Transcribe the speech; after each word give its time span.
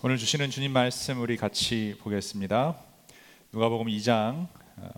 오늘 0.00 0.16
주시는 0.16 0.50
주님 0.50 0.72
말씀 0.72 1.20
우리 1.20 1.36
같이 1.36 1.96
보겠습니다. 1.98 2.78
누가복음 3.50 3.88
2장 3.88 4.46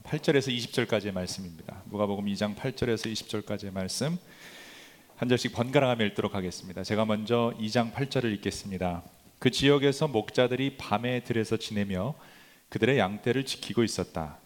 8절에서 0.03 0.55
20절까지의 0.55 1.13
말씀입니다. 1.13 1.83
누가복음 1.91 2.27
2장 2.27 2.55
8절에서 2.55 3.11
20절까지의 3.11 3.73
말씀 3.73 4.19
한 5.17 5.27
절씩 5.27 5.55
번갈아가며 5.55 6.05
읽도록 6.05 6.35
하겠습니다. 6.35 6.83
제가 6.83 7.07
먼저 7.07 7.55
2장 7.59 7.95
8절을 7.95 8.31
읽겠습니다. 8.35 9.03
그 9.39 9.51
지역에서 9.51 10.07
목자들이 10.07 10.77
밤에 10.77 11.21
들에서 11.25 11.57
지내며 11.57 12.15
그들의 12.69 12.99
양떼를 12.99 13.47
지키고 13.47 13.83
있었다. 13.83 14.37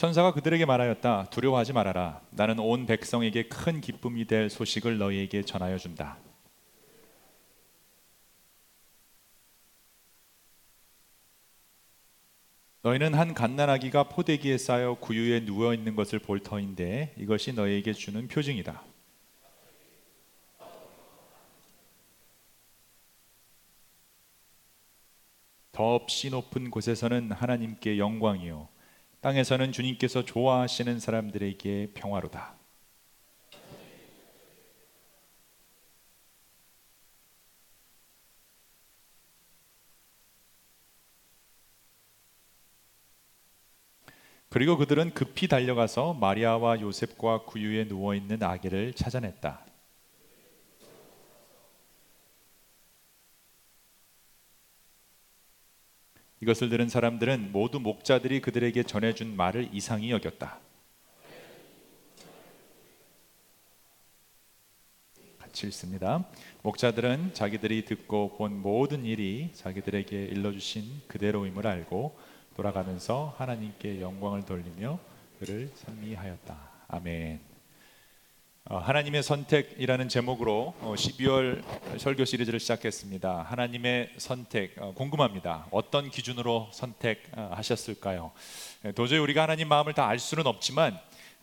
천사가 0.00 0.32
그들에게 0.32 0.64
말하였다. 0.64 1.26
두려워하지 1.28 1.74
말아라. 1.74 2.22
나는 2.30 2.58
온 2.58 2.86
백성에게 2.86 3.48
큰 3.48 3.82
기쁨이 3.82 4.24
될 4.24 4.48
소식을 4.48 4.96
너희에게 4.96 5.42
전하여 5.42 5.76
준다. 5.76 6.16
너희는 12.80 13.12
한 13.12 13.34
갓난아기가 13.34 14.04
포대기에 14.04 14.56
쌓여 14.56 14.94
구유에 14.94 15.44
누워 15.44 15.74
있는 15.74 15.94
것을 15.94 16.18
볼 16.18 16.40
터인데 16.40 17.14
이것이 17.18 17.52
너희에게 17.52 17.92
주는 17.92 18.26
표징이다. 18.26 18.82
더 25.72 25.94
없이 25.94 26.30
높은 26.30 26.70
곳에서는 26.70 27.32
하나님께 27.32 27.98
영광이요 27.98 28.79
땅에서는 29.20 29.72
주님께서 29.72 30.24
좋아하시는 30.24 30.98
사람들에게 30.98 31.92
평화로다. 31.94 32.54
그리고 44.48 44.76
그들은 44.76 45.14
급히 45.14 45.46
달려가서 45.46 46.14
마리아와 46.14 46.80
요셉과 46.80 47.44
구유에 47.44 47.86
누워 47.86 48.16
있는 48.16 48.42
아기를 48.42 48.94
찾아냈다. 48.94 49.69
이것을 56.40 56.70
들은 56.70 56.88
사람들은 56.88 57.52
모두 57.52 57.80
목자들이 57.80 58.40
그들에게 58.40 58.82
전해준 58.84 59.36
말을 59.36 59.68
이상히 59.72 60.10
여겼다. 60.10 60.58
같이 65.38 65.66
읽습니다. 65.66 66.24
목자들은 66.62 67.34
자기들이 67.34 67.84
듣고 67.84 68.36
본 68.36 68.62
모든 68.62 69.04
일이 69.04 69.50
자기들에게 69.52 70.16
일러주신 70.16 71.02
그대로임을 71.08 71.66
알고 71.66 72.16
돌아가면서 72.56 73.34
하나님께 73.36 74.00
영광을 74.00 74.44
돌리며 74.44 74.98
그를 75.40 75.70
찬미하였다. 75.74 76.70
아멘. 76.88 77.49
어, 78.70 78.78
하나님의 78.78 79.24
선택이라는 79.24 80.08
제목으로 80.08 80.76
12월 80.80 81.60
어, 81.64 81.98
설교 81.98 82.24
시리즈를 82.24 82.60
시작했습니다. 82.60 83.42
하나님의 83.48 84.10
선택 84.16 84.80
어, 84.80 84.94
궁금합니다. 84.94 85.66
어떤 85.72 86.08
기준으로 86.08 86.68
선택하셨을까요? 86.70 88.30
예, 88.84 88.92
도저히 88.92 89.18
우리가 89.18 89.42
하나님 89.42 89.66
마음을 89.66 89.92
다 89.92 90.06
알 90.06 90.20
수는 90.20 90.46
없지만 90.46 90.96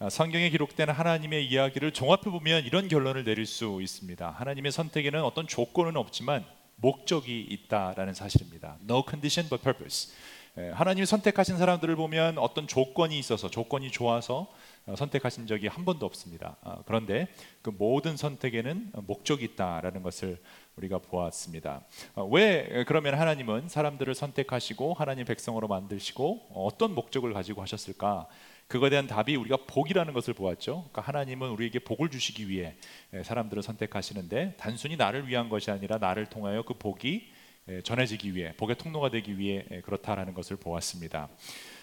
성경에 0.10 0.50
기록된 0.50 0.90
하나님의 0.90 1.46
이야기를 1.48 1.92
종합해 1.92 2.22
보면 2.32 2.64
이런 2.64 2.88
결론을 2.88 3.26
내릴 3.26 3.46
수 3.46 3.80
있습니다. 3.82 4.30
하나님의 4.30 4.72
선택에는 4.72 5.22
어떤 5.22 5.48
조건은 5.48 5.98
없지만 5.98 6.46
목적이 6.78 7.42
있다라는 7.50 8.14
사실입니다. 8.14 8.78
No 8.88 9.04
condition 9.06 9.50
but 9.50 9.62
purpose. 9.62 10.14
예, 10.60 10.70
하나님이 10.70 11.06
선택하신 11.06 11.58
사람들을 11.58 11.96
보면 11.96 12.40
어떤 12.40 12.66
조건이 12.66 13.20
있어서 13.20 13.48
조건이 13.48 13.92
좋아서 13.92 14.52
어, 14.88 14.96
선택하신 14.96 15.46
적이 15.46 15.68
한 15.68 15.86
번도 15.86 16.04
없습니다. 16.06 16.56
어, 16.62 16.82
그런데 16.88 17.28
그 17.62 17.70
모든 17.70 18.18
선택에는 18.18 18.94
목적이 19.06 19.46
있다라는 19.46 20.02
것을 20.02 20.42
우리가 20.76 20.98
보았습니다. 20.98 21.82
어, 22.16 22.26
왜 22.26 22.84
그러면 22.88 23.14
하나님은 23.20 23.70
사람들을 23.70 24.16
선택하시고 24.16 24.96
하나님 24.96 25.26
백성으로 25.26 25.68
만드시고 25.68 26.48
어떤 26.56 26.96
목적을 26.96 27.34
가지고 27.34 27.62
하셨을까? 27.62 28.26
그거에 28.68 28.90
대한 28.90 29.06
답이 29.06 29.36
우리가 29.36 29.58
복이라는 29.68 30.12
것을 30.12 30.34
보았죠. 30.34 30.88
그러니까 30.92 31.02
하나님은 31.04 31.50
우리에게 31.52 31.80
복을 31.80 32.10
주시기 32.10 32.50
위해 32.50 32.74
예, 33.14 33.22
사람들을 33.22 33.62
선택하시는데 33.62 34.56
단순히 34.58 34.98
나를 34.98 35.28
위한 35.28 35.50
것이 35.50 35.70
아니라 35.70 36.00
나를 36.00 36.26
통하여 36.26 36.64
그 36.64 36.74
복이 36.74 37.30
예, 37.32 37.37
전해지기 37.84 38.34
위해 38.36 38.54
복의 38.56 38.78
통로가 38.78 39.10
되기 39.10 39.38
위해 39.38 39.66
예, 39.72 39.82
그렇다라는 39.82 40.34
것을 40.34 40.56
보았습니다. 40.56 41.28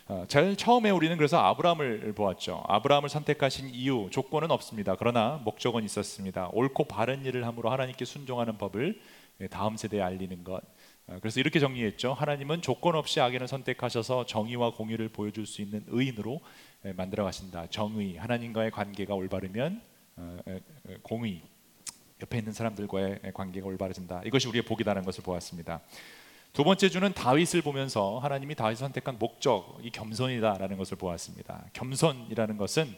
어, 0.06 0.25
제일 0.28 0.56
처음에 0.56 0.91
우리는 0.91 1.17
그래서 1.17 1.39
아브라함을 1.39 2.12
보았죠. 2.15 2.62
아브라함을 2.69 3.09
선택하신 3.09 3.71
이유 3.71 4.09
조건은 4.11 4.50
없습니다. 4.50 4.97
그러나 4.99 5.41
목적은 5.44 5.84
있었습니다. 5.84 6.49
옳고 6.53 6.84
바른 6.84 7.25
일을 7.25 7.47
함으로 7.47 7.71
하나님께 7.71 8.05
순종하는 8.05 8.56
법을 8.59 9.00
예, 9.41 9.47
다음 9.49 9.77
세대에 9.77 10.00
알리는 10.00 10.43
것. 10.43 10.62
어, 11.06 11.19
그래서 11.21 11.39
이렇게 11.41 11.61
정리했죠. 11.61 12.15
하나님은 12.15 12.62
조건 12.62 12.94
없이 12.94 13.21
악인을 13.21 13.47
선택하셔서 13.47 14.25
정의와 14.25 14.73
공의를 14.73 15.11
보여줄 15.11 15.47
수 15.47 15.61
있는 15.61 15.84
의인으로 15.89 16.41
만들어 16.97 17.25
가신다. 17.25 17.67
정의, 17.69 18.17
하나님과의 18.17 18.71
관계가 18.71 19.15
올바르면 19.15 19.81
공의, 21.03 21.41
옆에 22.23 22.39
있는 22.39 22.53
사람들과의 22.53 23.21
관계가 23.35 23.67
올바르진다. 23.67 24.23
이것이 24.25 24.49
우리의 24.49 24.63
복이라는 24.65 25.05
것을 25.05 25.25
보았습니다. 25.25 25.81
두 26.53 26.63
번째 26.63 26.89
주는 26.89 27.13
다윗을 27.13 27.63
보면서 27.63 28.21
하나님이 28.21 28.55
다윗을 28.55 28.77
선택한 28.77 29.19
목적이 29.19 29.91
겸손이다라는 29.91 30.77
것을 30.77 30.97
보았습니다. 30.97 31.67
겸손이라는 31.73 32.57
것은 32.57 32.97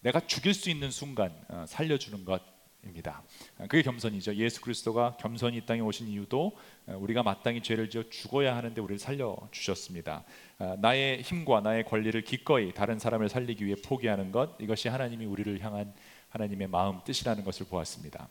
내가 0.00 0.20
죽일 0.20 0.52
수 0.52 0.68
있는 0.68 0.90
순간 0.90 1.32
어, 1.48 1.64
살려주는 1.66 2.24
것입니다. 2.24 3.22
그게 3.62 3.82
겸손이죠. 3.82 4.36
예수 4.36 4.60
그리스도가 4.60 5.16
겸손히 5.18 5.56
이 5.56 5.60
땅에 5.66 5.80
오신 5.80 6.06
이유도 6.06 6.52
어, 6.86 6.96
우리가 7.00 7.22
마땅히 7.22 7.62
죄를 7.62 7.88
지어 7.88 8.04
죽어야 8.10 8.54
하는데 8.54 8.78
우리를 8.78 8.98
살려 8.98 9.36
주셨습니다. 9.50 10.24
어, 10.58 10.76
나의 10.78 11.22
힘과 11.22 11.62
나의 11.62 11.84
권리를 11.84 12.20
기꺼이 12.22 12.72
다른 12.74 12.98
사람을 12.98 13.30
살리기 13.30 13.64
위해 13.64 13.74
포기하는 13.84 14.30
것 14.30 14.54
이것이 14.60 14.88
하나님이 14.88 15.24
우리를 15.24 15.60
향한 15.62 15.94
하나님의 16.28 16.68
마음 16.68 17.00
뜻이라는 17.04 17.44
것을 17.44 17.66
보았습니다. 17.66 18.28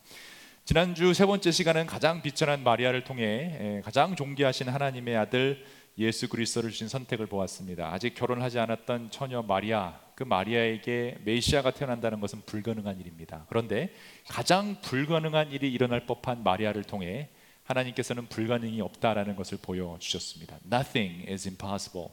지난주 0.66 1.14
세 1.14 1.26
번째 1.26 1.52
시간은 1.52 1.86
가장 1.86 2.22
비천한 2.22 2.64
마리아를 2.64 3.04
통해 3.04 3.82
가장 3.84 4.16
존귀하신 4.16 4.70
하나님의 4.70 5.16
아들 5.16 5.66
예수 5.98 6.30
그리스도를 6.30 6.70
주신 6.70 6.88
선택을 6.88 7.26
보았습니다. 7.26 7.92
아직 7.92 8.14
결혼하지 8.14 8.60
않았던 8.60 9.10
처녀 9.10 9.42
마리아, 9.42 10.00
그 10.14 10.24
마리아에게 10.24 11.20
메시아가 11.24 11.72
태어난다는 11.72 12.20
것은 12.20 12.42
불가능한 12.46 13.00
일입니다. 13.00 13.46
그런데 13.50 13.94
가장 14.28 14.80
불가능한 14.82 15.52
일이 15.52 15.72
일어날 15.72 16.06
법한 16.06 16.44
마리아를 16.44 16.84
통해 16.84 17.30
하나님께서는 17.64 18.28
불가능이 18.28 18.80
없다라는 18.82 19.36
것을 19.36 19.58
보여 19.62 19.98
주셨습니다. 20.00 20.58
Nothing 20.66 21.32
is 21.32 21.48
impossible 21.48 22.10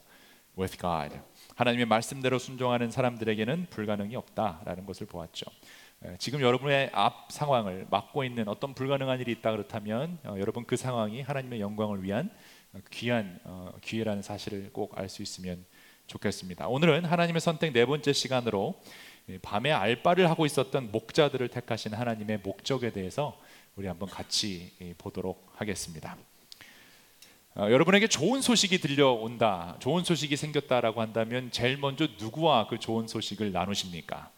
with 0.59 0.79
God. 0.79 1.19
하나님의 1.55 1.87
말씀대로 1.87 2.39
순종하는 2.39 2.91
사람들에게는 2.91 3.67
불가능이 3.71 4.17
없다라는 4.17 4.87
것을 4.87 5.07
보았죠. 5.07 5.47
지금 6.19 6.43
여러분의 6.43 6.91
앞 6.93 7.33
상황을 7.33 7.87
막고 7.91 8.25
있는 8.25 8.47
어떤 8.49 8.75
불가능한 8.75 9.21
일이 9.21 9.33
있다 9.33 9.53
그렇다면 9.53 10.19
어, 10.25 10.37
여러분 10.39 10.65
그 10.65 10.77
상황이 10.77 11.23
하나님의 11.23 11.61
영광을 11.61 12.03
위한 12.03 12.31
어, 12.75 12.79
귀한 12.91 13.41
어, 13.45 13.73
기회라는 13.81 14.21
사실을 14.21 14.71
꼭 14.73 14.99
알 14.99 15.09
수 15.09 15.23
있으면 15.23 15.65
좋겠습니다. 16.07 16.69
오늘은 16.69 17.07
하나님의 17.07 17.41
선택 17.41 17.73
네 17.73 17.87
번째 17.87 18.13
시간으로 18.13 18.79
밤에 19.41 19.73
알바를 19.73 20.29
하고 20.29 20.45
있었던 20.45 20.93
목자들을 20.93 21.49
택하신 21.49 21.95
하나님의 21.95 22.41
목적에 22.45 22.91
대해서 22.93 23.41
우리 23.75 23.87
한번 23.87 24.11
같이 24.11 24.73
보도록 24.99 25.51
하겠습니다. 25.55 26.19
어, 27.57 27.71
여러분에게 27.71 28.09
좋은 28.09 28.43
소식이 28.43 28.79
들려온다, 28.79 29.77
좋은 29.79 30.03
소식이 30.03 30.37
생겼다라고 30.37 31.01
한다면 31.01 31.53
제일 31.53 31.77
먼저 31.77 32.09
누구와 32.19 32.67
그 32.67 32.81
좋은 32.81 33.07
소식을 33.07 33.53
나누십니까? 33.53 34.33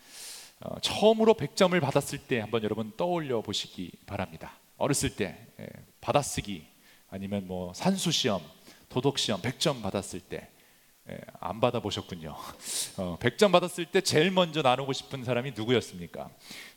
어, 0.61 0.79
처음으로 0.81 1.33
100점을 1.33 1.81
받았을 1.81 2.19
때 2.19 2.41
한번 2.41 2.63
여러분 2.63 2.93
떠올려 2.95 3.41
보시기 3.41 3.91
바랍니다. 4.05 4.53
어렸을 4.77 5.17
때 5.17 5.47
예, 5.59 5.67
받아쓰기 6.03 6.67
아니면 7.09 7.47
뭐 7.47 7.73
산수 7.73 8.13
시험, 8.13 8.43
도덕 8.91 9.19
시험 9.19 9.41
100점 9.41 9.81
받았을 9.81 10.21
때 10.21 10.37
예, 10.37 10.56
안 11.39 11.61
받아 11.61 11.81
보셨군요. 11.81 12.35
어, 12.99 13.17
100점 13.21 13.53
받았을 13.53 13.87
때 13.87 14.01
제일 14.01 14.31
먼저 14.31 14.63
나누고 14.63 14.93
싶은 14.93 15.25
사람이 15.25 15.53
누구였습니까? 15.55 16.29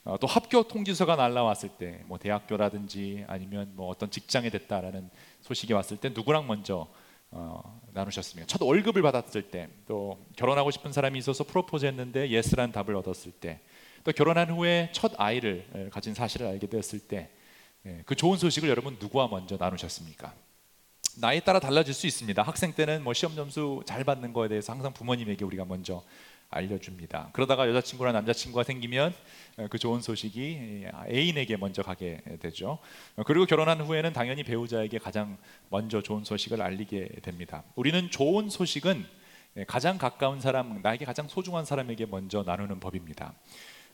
어, 0.03 0.17
또 0.19 0.27
합격 0.27 0.67
통지서가 0.67 1.15
날라왔을 1.15 1.69
때, 1.69 2.03
뭐 2.05 2.17
대학교라든지 2.17 3.25
아니면 3.27 3.71
뭐 3.75 3.87
어떤 3.89 4.11
직장에 4.11 4.49
됐다라는 4.49 5.09
소식이 5.41 5.73
왔을 5.73 5.97
때 5.97 6.09
누구랑 6.09 6.47
먼저 6.47 6.87
어, 7.31 7.81
나누셨습니까? 7.93 8.47
첫 8.47 8.61
월급을 8.61 9.01
받았을 9.01 9.43
때, 9.49 9.69
또 9.87 10.23
결혼하고 10.35 10.71
싶은 10.71 10.91
사람이 10.91 11.17
있어서 11.19 11.43
프로포즈했는데 11.43 12.29
yes라는 12.29 12.71
답을 12.71 12.95
얻었을 12.95 13.31
때, 13.31 13.61
또 14.03 14.11
결혼한 14.11 14.49
후에 14.51 14.89
첫 14.93 15.13
아이를 15.17 15.89
가진 15.91 16.13
사실을 16.13 16.47
알게 16.47 16.67
되었을 16.67 16.99
때, 16.99 17.29
예, 17.85 18.01
그 18.05 18.15
좋은 18.15 18.37
소식을 18.37 18.67
여러분 18.69 18.97
누구와 18.99 19.27
먼저 19.27 19.57
나누셨습니까? 19.57 20.33
나이에 21.17 21.39
따라 21.41 21.59
달라질 21.59 21.93
수 21.93 22.07
있습니다. 22.07 22.41
학생 22.43 22.73
때는 22.73 23.03
뭐 23.03 23.13
시험 23.13 23.35
점수 23.35 23.81
잘 23.85 24.03
받는 24.03 24.33
거에 24.33 24.47
대해서 24.47 24.71
항상 24.73 24.93
부모님에게 24.93 25.43
우리가 25.43 25.65
먼저 25.65 26.03
알려줍니다. 26.51 27.29
그러다가 27.33 27.67
여자친구나 27.69 28.11
남자친구가 28.11 28.63
생기면 28.63 29.13
어, 29.57 29.67
그 29.69 29.77
좋은 29.77 30.01
소식이 30.01 30.85
애인에게 31.07 31.57
먼저 31.57 31.83
가게 31.83 32.21
되죠. 32.39 32.79
어, 33.15 33.23
그리고 33.25 33.45
결혼한 33.45 33.81
후에는 33.81 34.13
당연히 34.13 34.43
배우자에게 34.43 34.97
가장 34.97 35.37
먼저 35.69 36.01
좋은 36.01 36.23
소식을 36.23 36.61
알리게 36.61 37.07
됩니다. 37.21 37.63
우리는 37.75 38.09
좋은 38.09 38.49
소식은 38.49 39.05
가장 39.67 39.97
가까운 39.97 40.39
사람, 40.39 40.81
나에게 40.81 41.05
가장 41.05 41.27
소중한 41.27 41.65
사람에게 41.65 42.05
먼저 42.05 42.43
나누는 42.43 42.79
법입니다. 42.79 43.33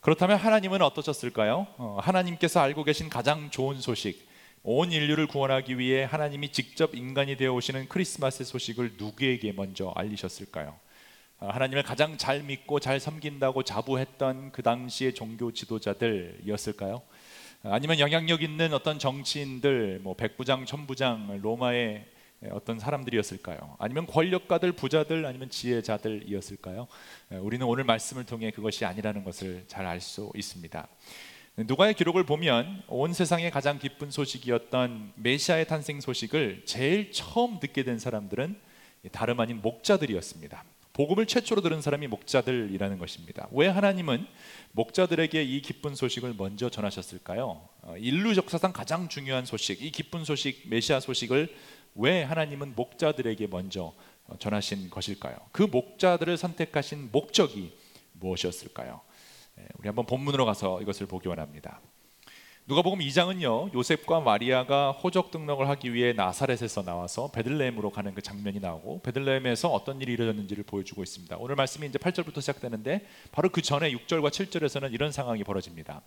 그렇다면 0.01 0.37
하나님은 0.37 0.81
어떠셨을까요? 0.81 1.67
어, 1.77 1.97
하나님께서 2.01 2.59
알고 2.59 2.83
계신 2.83 3.09
가장 3.09 3.49
좋은 3.49 3.81
소식, 3.81 4.27
온 4.67 4.91
인류를 4.91 5.27
구원하기 5.27 5.77
위해 5.77 6.05
하나님이 6.05 6.51
직접 6.51 6.95
인간이 6.95 7.37
되어 7.37 7.53
오시는 7.53 7.87
크리스마스의 7.87 8.47
소식을 8.47 8.93
누구에게 8.97 9.51
먼저 9.51 9.93
알리셨을까요? 9.95 10.75
아, 11.37 11.49
하나님을 11.49 11.83
가장 11.83 12.17
잘 12.17 12.41
믿고 12.41 12.79
잘 12.79 12.99
섬긴다고 12.99 13.61
자부했던 13.61 14.51
그 14.53 14.63
당시의 14.63 15.13
종교 15.13 15.51
지도자들이었을까요? 15.51 17.03
아니면 17.61 17.99
영향력 17.99 18.41
있는 18.41 18.73
어떤 18.73 18.97
정치인들, 18.97 19.99
뭐 20.01 20.15
백부장, 20.15 20.65
천부장, 20.65 21.39
로마의 21.43 22.03
어떤 22.49 22.79
사람들이었을까요? 22.79 23.75
아니면 23.77 24.07
권력가들, 24.07 24.71
부자들, 24.71 25.27
아니면 25.27 25.51
지혜자들이었을까요? 25.51 26.87
우리는 27.39 27.63
오늘 27.67 27.83
말씀을 27.83 28.25
통해 28.25 28.49
그것이 28.49 28.83
아니라는 28.83 29.23
것을 29.23 29.65
잘 29.67 29.85
알 29.85 30.01
수 30.01 30.31
있습니다. 30.35 30.87
누가의 31.57 31.93
기록을 31.93 32.25
보면 32.25 32.83
온 32.87 33.13
세상의 33.13 33.49
가장 33.49 33.79
기쁜 33.79 34.11
소식이었던 34.11 35.13
메시아의 35.15 35.67
탄생 35.67 36.01
소식을 36.01 36.63
제일 36.65 37.13
처음 37.13 37.61
듣게 37.61 37.83
된 37.83 37.97
사람들은 37.97 38.59
다름 39.13 39.39
아닌 39.39 39.61
목자들이었습니다. 39.61 40.65
복음을 40.91 41.25
최초로 41.25 41.61
들은 41.61 41.81
사람이 41.81 42.07
목자들이라는 42.07 42.97
것입니다. 42.97 43.47
왜 43.51 43.67
하나님은 43.67 44.27
목자들에게 44.73 45.43
이 45.43 45.61
기쁜 45.61 45.95
소식을 45.95 46.33
먼저 46.37 46.69
전하셨을까요? 46.69 47.67
어, 47.81 47.95
인류 47.97 48.35
역사상 48.35 48.73
가장 48.73 49.07
중요한 49.07 49.45
소식, 49.45 49.81
이 49.81 49.91
기쁜 49.91 50.25
소식, 50.25 50.67
메시아 50.69 50.99
소식을 50.99 51.53
왜 51.95 52.23
하나님은 52.23 52.75
목자들에게 52.75 53.47
먼저 53.47 53.93
어, 54.27 54.37
전하신 54.39 54.89
것일까요? 54.89 55.37
그 55.51 55.63
목자들을 55.63 56.35
선택하신 56.37 57.09
목적이 57.11 57.73
무엇이었을까요? 58.13 59.01
예, 59.59 59.67
우리 59.77 59.87
한번 59.87 60.05
본문으로 60.05 60.45
가서 60.45 60.81
이것을 60.81 61.07
보기 61.07 61.27
원합니다. 61.27 61.81
누가복음 62.67 62.97
2장은요 62.97 63.75
요셉과 63.75 64.21
마리아가 64.21 64.89
호적 64.89 65.29
등록을 65.29 65.69
하기 65.69 65.93
위해 65.93 66.13
나사렛에서 66.13 66.81
나와서 66.81 67.29
베들레헴으로 67.29 67.91
가는 67.91 68.15
그 68.15 68.23
장면이 68.23 68.59
나오고 68.59 69.03
베들레헴에서 69.03 69.69
어떤 69.69 70.01
일이 70.01 70.13
이루어졌는지를 70.13 70.63
보여주고 70.63 71.03
있습니다. 71.03 71.37
오늘 71.37 71.55
말씀이 71.55 71.85
이제 71.87 71.99
8절부터 71.99 72.41
시작되는데 72.41 73.05
바로 73.31 73.49
그 73.49 73.61
전에 73.61 73.91
6절과 73.91 74.31
7절에서는 74.31 74.91
이런 74.93 75.11
상황이 75.11 75.43
벌어집니다. 75.43 76.01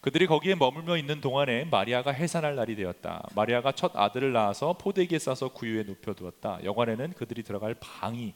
그들이 0.00 0.26
거기에 0.26 0.56
머물며 0.56 0.96
있는 0.96 1.20
동안에 1.20 1.66
마리아가 1.66 2.10
해산할 2.10 2.56
날이 2.56 2.74
되었다. 2.74 3.28
마리아가 3.36 3.70
첫 3.70 3.92
아들을 3.94 4.32
낳아서 4.32 4.72
포대기에 4.72 5.20
싸서 5.20 5.50
구유에 5.50 5.84
눕혀두었다. 5.84 6.64
여관에는 6.64 7.12
그들이 7.12 7.44
들어갈 7.44 7.76
방이 7.78 8.34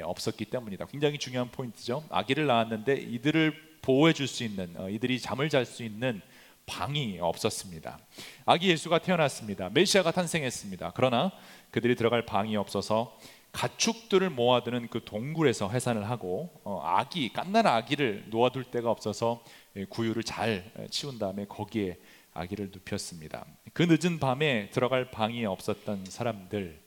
없었기 0.00 0.46
때문이다. 0.46 0.86
굉장히 0.86 1.18
중요한 1.18 1.50
포인트죠. 1.50 2.02
아기를 2.08 2.46
낳았는데 2.46 2.94
이들을 2.94 3.69
보호해 3.82 4.12
줄 4.12 4.26
수 4.26 4.44
있는 4.44 4.74
어, 4.76 4.88
이들이 4.88 5.20
잠을 5.20 5.48
잘 5.48 5.64
수 5.64 5.82
있는 5.82 6.20
방이 6.66 7.18
없었습니다. 7.20 7.98
아기 8.46 8.68
예수가 8.68 8.98
태어났습니다. 8.98 9.70
메시아가 9.70 10.12
탄생했습니다. 10.12 10.92
그러나 10.94 11.32
그들이 11.70 11.96
들어갈 11.96 12.24
방이 12.26 12.56
없어서 12.56 13.18
가축들을 13.52 14.30
모아두는 14.30 14.88
그 14.88 15.04
동굴에서 15.04 15.70
해산을 15.70 16.08
하고 16.08 16.50
어, 16.62 16.80
아기 16.84 17.32
깐난 17.32 17.66
아기를 17.66 18.26
놓아둘 18.30 18.70
데가 18.70 18.90
없어서 18.90 19.42
예, 19.76 19.84
구유를 19.84 20.22
잘 20.22 20.70
치운 20.90 21.18
다음에 21.18 21.46
거기에 21.46 21.98
아기를 22.32 22.70
눕혔습니다. 22.72 23.44
그 23.72 23.82
늦은 23.82 24.20
밤에 24.20 24.70
들어갈 24.70 25.10
방이 25.10 25.44
없었던 25.46 26.04
사람들 26.08 26.80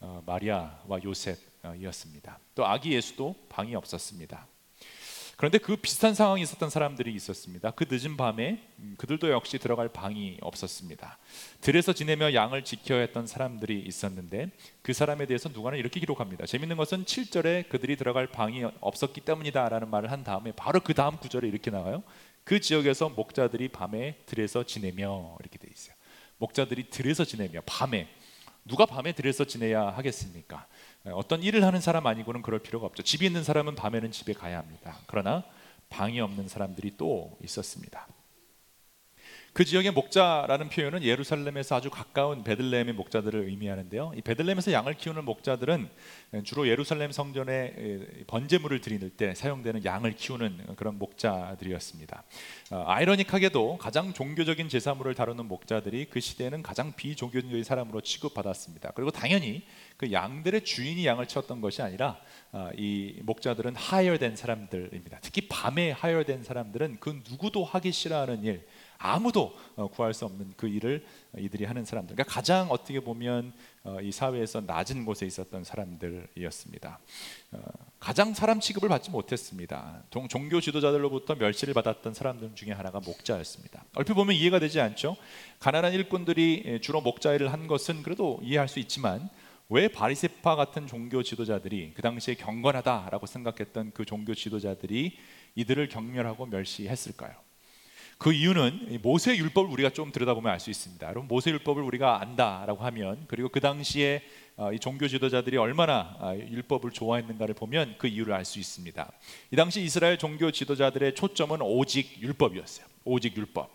어, 0.00 0.22
마리아와 0.24 1.02
요셉이었습니다. 1.04 2.38
또 2.54 2.66
아기 2.66 2.92
예수도 2.92 3.34
방이 3.50 3.74
없었습니다. 3.74 4.46
그런데 5.38 5.58
그 5.58 5.76
비슷한 5.76 6.14
상황이 6.14 6.42
있었던 6.42 6.68
사람들이 6.68 7.14
있었습니다. 7.14 7.70
그 7.70 7.86
늦은 7.88 8.16
밤에 8.16 8.60
음, 8.80 8.96
그들도 8.98 9.30
역시 9.30 9.56
들어갈 9.60 9.88
방이 9.88 10.36
없었습니다. 10.40 11.16
들에서 11.60 11.92
지내며 11.92 12.34
양을 12.34 12.64
지켜야 12.64 12.98
했던 13.02 13.28
사람들이 13.28 13.80
있었는데 13.86 14.50
그 14.82 14.92
사람에 14.92 15.26
대해서 15.26 15.48
누가는 15.48 15.78
이렇게 15.78 16.00
기록합니다. 16.00 16.44
재밌는 16.44 16.76
것은 16.76 17.04
7절에 17.04 17.68
그들이 17.68 17.96
들어갈 17.96 18.26
방이 18.26 18.64
없었기 18.80 19.20
때문이다라는 19.20 19.88
말을 19.88 20.10
한 20.10 20.24
다음에 20.24 20.50
바로 20.56 20.80
그 20.80 20.92
다음 20.92 21.16
구절에 21.18 21.46
이렇게 21.46 21.70
나와요. 21.70 22.02
그 22.42 22.58
지역에서 22.58 23.10
목자들이 23.10 23.68
밤에 23.68 24.16
들에서 24.26 24.64
지내며 24.64 25.36
이렇게 25.38 25.56
돼 25.56 25.68
있어요. 25.72 25.94
목자들이 26.38 26.90
들에서 26.90 27.24
지내며 27.24 27.60
밤에 27.64 28.08
누가 28.68 28.86
밤에 28.86 29.12
들에서 29.12 29.44
지내야 29.44 29.88
하겠습니까? 29.88 30.66
네, 31.04 31.12
어떤 31.12 31.42
일을 31.42 31.64
하는 31.64 31.80
사람 31.80 32.06
아니고는 32.06 32.42
그럴 32.42 32.60
필요가 32.60 32.86
없죠. 32.86 33.02
집이 33.02 33.26
있는 33.26 33.42
사람은 33.42 33.74
밤에는 33.74 34.12
집에 34.12 34.32
가야 34.32 34.58
합니다. 34.58 34.98
그러나 35.06 35.42
방이 35.88 36.20
없는 36.20 36.48
사람들이 36.48 36.94
또 36.96 37.36
있었습니다. 37.42 38.06
그 39.52 39.64
지역의 39.64 39.92
목자라는 39.92 40.68
표현은 40.68 41.02
예루살렘에서 41.02 41.76
아주 41.76 41.90
가까운 41.90 42.44
베들레헴의 42.44 42.94
목자들을 42.94 43.48
의미하는데요. 43.48 44.12
이 44.16 44.20
베들레헴에서 44.20 44.72
양을 44.72 44.94
키우는 44.94 45.24
목자들은 45.24 45.88
주로 46.44 46.68
예루살렘 46.68 47.10
성전에 47.10 47.74
번제물을 48.26 48.80
드리는 48.80 49.10
때 49.16 49.34
사용되는 49.34 49.84
양을 49.84 50.14
키우는 50.14 50.76
그런 50.76 50.98
목자들이었습니다. 50.98 52.22
어, 52.70 52.84
아이러니하게도 52.86 53.78
가장 53.78 54.12
종교적인 54.12 54.68
제사물을 54.68 55.14
다루는 55.14 55.46
목자들이 55.46 56.06
그 56.10 56.20
시대에는 56.20 56.62
가장 56.62 56.92
비종교적인 56.94 57.64
사람으로 57.64 58.02
취급받았습니다. 58.02 58.92
그리고 58.94 59.10
당연히 59.10 59.62
그 59.96 60.12
양들의 60.12 60.64
주인이 60.64 61.04
양을 61.06 61.26
치웠던 61.26 61.60
것이 61.60 61.82
아니라 61.82 62.18
어, 62.52 62.70
이 62.76 63.16
목자들은 63.22 63.74
하열된 63.74 64.36
사람들입니다. 64.36 65.18
특히 65.22 65.48
밤에 65.48 65.90
하열된 65.90 66.44
사람들은 66.44 66.98
그 67.00 67.22
누구도 67.28 67.64
하기 67.64 67.90
싫어하는 67.90 68.44
일, 68.44 68.66
아무도 68.98 69.56
어, 69.76 69.86
구할 69.88 70.12
수 70.12 70.24
없는 70.24 70.54
그 70.56 70.68
일을 70.68 71.04
이들이 71.38 71.64
하는 71.64 71.84
사람들. 71.84 72.16
그러니까 72.16 72.34
가장 72.34 72.68
어떻게 72.70 72.98
보면 73.00 73.52
어, 73.84 73.98
이 74.02 74.10
사회에서 74.10 74.60
낮은 74.62 75.04
곳에 75.04 75.24
있었던 75.24 75.62
사람들이었습니다. 75.62 76.98
어, 77.52 77.58
가장 78.00 78.34
사람 78.34 78.58
취급을 78.58 78.88
받지 78.88 79.10
못했습니다. 79.10 80.02
종교 80.28 80.60
지도자들로부터 80.60 81.36
멸시를 81.36 81.74
받았던 81.74 82.12
사람들 82.12 82.54
중에 82.54 82.72
하나가 82.72 82.98
목자였습니다. 83.00 83.84
얼핏 83.94 84.14
보면 84.14 84.34
이해가 84.34 84.58
되지 84.58 84.80
않죠. 84.80 85.16
가난한 85.60 85.92
일꾼들이 85.92 86.62
예, 86.66 86.80
주로 86.80 87.00
목자 87.00 87.34
일을 87.34 87.52
한 87.52 87.68
것은 87.68 88.02
그래도 88.02 88.40
이해할 88.42 88.68
수 88.68 88.80
있지만 88.80 89.28
왜 89.68 89.86
바리세파 89.86 90.56
같은 90.56 90.86
종교 90.86 91.22
지도자들이 91.22 91.92
그 91.94 92.02
당시에 92.02 92.34
경건하다라고 92.34 93.26
생각했던 93.26 93.92
그 93.92 94.04
종교 94.04 94.34
지도자들이 94.34 95.18
이들을 95.54 95.88
경멸하고 95.88 96.46
멸시했을까요? 96.46 97.47
그 98.18 98.32
이유는 98.32 98.98
모세 99.00 99.36
율법을 99.36 99.70
우리가 99.70 99.90
좀 99.90 100.10
들여다보면 100.10 100.52
알 100.52 100.58
수 100.58 100.70
있습니다. 100.70 101.06
여러분 101.06 101.28
모세 101.28 101.50
율법을 101.52 101.84
우리가 101.84 102.20
안다라고 102.20 102.82
하면 102.84 103.24
그리고 103.28 103.48
그 103.48 103.60
당시에 103.60 104.22
어, 104.56 104.72
이 104.72 104.80
종교 104.80 105.06
지도자들이 105.06 105.56
얼마나 105.56 106.16
아, 106.18 106.34
율법을 106.34 106.90
좋아했는가를 106.90 107.54
보면 107.54 107.94
그 107.96 108.08
이유를 108.08 108.34
알 108.34 108.44
수 108.44 108.58
있습니다. 108.58 109.12
이 109.52 109.56
당시 109.56 109.80
이스라엘 109.82 110.18
종교 110.18 110.50
지도자들의 110.50 111.14
초점은 111.14 111.62
오직 111.62 112.20
율법이었어요. 112.20 112.86
오직 113.04 113.36
율법. 113.36 113.70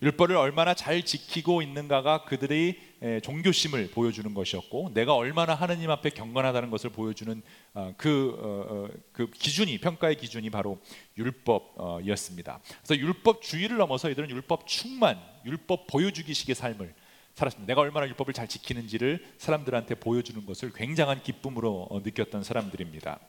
율법을 0.00 0.36
얼마나 0.36 0.74
잘 0.74 1.02
지키고 1.02 1.60
있는가가 1.60 2.24
그들의 2.24 2.78
종교심을 3.22 3.90
보여주는 3.90 4.32
것이었고 4.32 4.92
내가 4.94 5.14
얼마나 5.14 5.54
하느님 5.54 5.90
앞에 5.90 6.10
경건하다는 6.10 6.70
것을 6.70 6.90
보여주는 6.90 7.42
어, 7.74 7.94
그, 7.96 8.36
어, 8.38 8.66
어, 8.68 8.88
그 9.12 9.30
기준이 9.30 9.78
평가의 9.78 10.16
기준이 10.16 10.50
바로 10.50 10.78
율법이었습니다. 11.16 12.60
그래서 12.82 13.00
율법주의를 13.00 13.76
넘어서 13.76 14.10
이들은 14.10 14.30
율법 14.30 14.66
충만, 14.66 15.18
율법 15.44 15.86
보여주기식의 15.88 16.54
삶을 16.54 16.94
살았습니다. 17.34 17.70
내가 17.70 17.82
얼마나 17.82 18.06
율법을 18.08 18.34
잘 18.34 18.48
지키는지를 18.48 19.24
사람들한테 19.38 19.94
보여주는 19.96 20.44
것을 20.44 20.72
굉장한 20.72 21.22
기쁨으로 21.22 21.88
느꼈던 22.04 22.42
사람들입니다. 22.42 23.20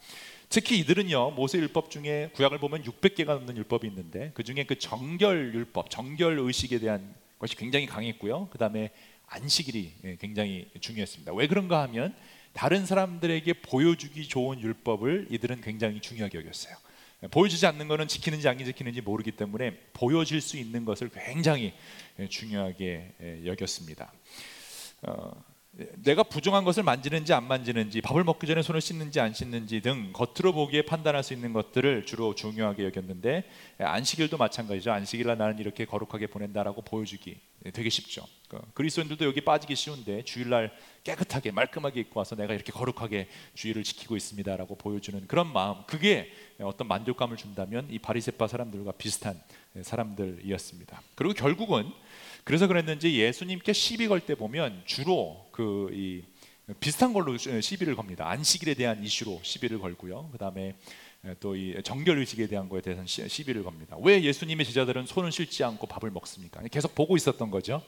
특히 0.49 0.79
이들은요 0.79 1.31
모세 1.31 1.59
율법 1.59 1.91
중에 1.91 2.31
구약을 2.33 2.57
보면 2.57 2.83
600개가 2.83 3.27
넘는 3.27 3.55
율법이 3.57 3.87
있는데 3.87 4.31
그 4.33 4.43
중에 4.43 4.63
그 4.63 4.77
정결 4.79 5.53
율법, 5.53 5.91
정결 5.91 6.39
의식에 6.39 6.79
대한 6.79 7.13
것이 7.37 7.55
굉장히 7.55 7.85
강했고요. 7.85 8.49
그 8.51 8.57
다음에 8.57 8.91
안식일이 9.27 9.93
예, 10.05 10.15
굉장히 10.19 10.67
중요했습니다. 10.81 11.33
왜 11.33 11.47
그런가 11.47 11.83
하면 11.83 12.15
다른 12.53 12.85
사람들에게 12.85 13.53
보여주기 13.61 14.27
좋은 14.27 14.59
율법을 14.59 15.27
이들은 15.29 15.61
굉장히 15.61 16.01
중요하게 16.01 16.39
여겼어요. 16.39 16.75
보여주지 17.31 17.65
않는 17.67 17.87
것은 17.87 18.07
지키는지 18.07 18.47
안 18.47 18.57
지키는지 18.57 19.01
모르기 19.01 19.31
때문에 19.31 19.77
보여질 19.93 20.41
수 20.41 20.57
있는 20.57 20.85
것을 20.85 21.09
굉장히 21.09 21.73
중요하게 22.29 23.43
여겼습니다. 23.45 24.11
어, 25.03 25.31
내가 26.03 26.23
부정한 26.23 26.63
것을 26.65 26.83
만지는지 26.83 27.33
안 27.33 27.45
만지는지 27.45 28.01
밥을 28.01 28.23
먹기 28.23 28.47
전에 28.47 28.61
손을 28.61 28.81
씻는지 28.81 29.19
안 29.19 29.33
씻는지 29.33 29.81
등 29.81 30.11
겉으로 30.13 30.53
보기에 30.53 30.81
판단할 30.81 31.23
수 31.23 31.33
있는 31.33 31.53
것들을 31.53 32.05
주로 32.05 32.35
중요하게 32.35 32.85
여겼는데 32.85 33.45
안식일도 33.79 34.37
마찬가지죠. 34.37 34.91
안식일날 34.91 35.37
나는 35.37 35.59
이렇게 35.59 35.85
거룩하게 35.85 36.27
보낸다라고 36.27 36.81
보여주기 36.81 37.37
되게 37.73 37.89
쉽죠. 37.89 38.25
그 38.49 38.59
그리스도인들도 38.73 39.25
여기 39.25 39.41
빠지기 39.41 39.75
쉬운데 39.75 40.23
주일날 40.23 40.71
깨끗하게 41.03 41.51
말끔하게 41.51 42.01
입고 42.01 42.19
와서 42.19 42.35
내가 42.35 42.53
이렇게 42.53 42.71
거룩하게 42.71 43.27
주일을 43.53 43.83
지키고 43.83 44.17
있습니다라고 44.17 44.75
보여주는 44.75 45.25
그런 45.27 45.51
마음 45.53 45.83
그게 45.85 46.31
어떤 46.59 46.87
만족감을 46.87 47.37
준다면 47.37 47.87
이 47.89 47.99
바리새파 47.99 48.47
사람들과 48.47 48.93
비슷한 48.93 49.39
사람들이었습니다. 49.81 51.01
그리고 51.15 51.33
결국은 51.33 51.91
그래서 52.43 52.67
그랬는지 52.67 53.15
예수님께 53.19 53.73
시비 53.73 54.07
걸 54.07 54.19
때 54.19 54.35
보면 54.35 54.81
주로 54.85 55.47
그 55.51 55.89
비슷한 56.79 57.13
걸로 57.13 57.35
시비를 57.37 57.95
겁니다. 57.95 58.29
안식일에 58.29 58.73
대한 58.75 59.03
이슈로 59.03 59.39
시비를 59.43 59.79
걸고요. 59.79 60.29
그다음에 60.31 60.75
또 61.39 61.55
이 61.55 61.75
정결 61.83 62.17
의식에 62.19 62.47
대한 62.47 62.69
거에 62.69 62.81
대해서는 62.81 63.05
시비를 63.07 63.63
겁니다. 63.63 63.97
왜 64.01 64.23
예수님의 64.23 64.65
제자들은 64.65 65.05
손을 65.05 65.31
씻지 65.31 65.63
않고 65.63 65.87
밥을 65.87 66.11
먹습니까? 66.11 66.61
계속 66.71 66.95
보고 66.95 67.17
있었던 67.17 67.49
거죠. 67.51 67.81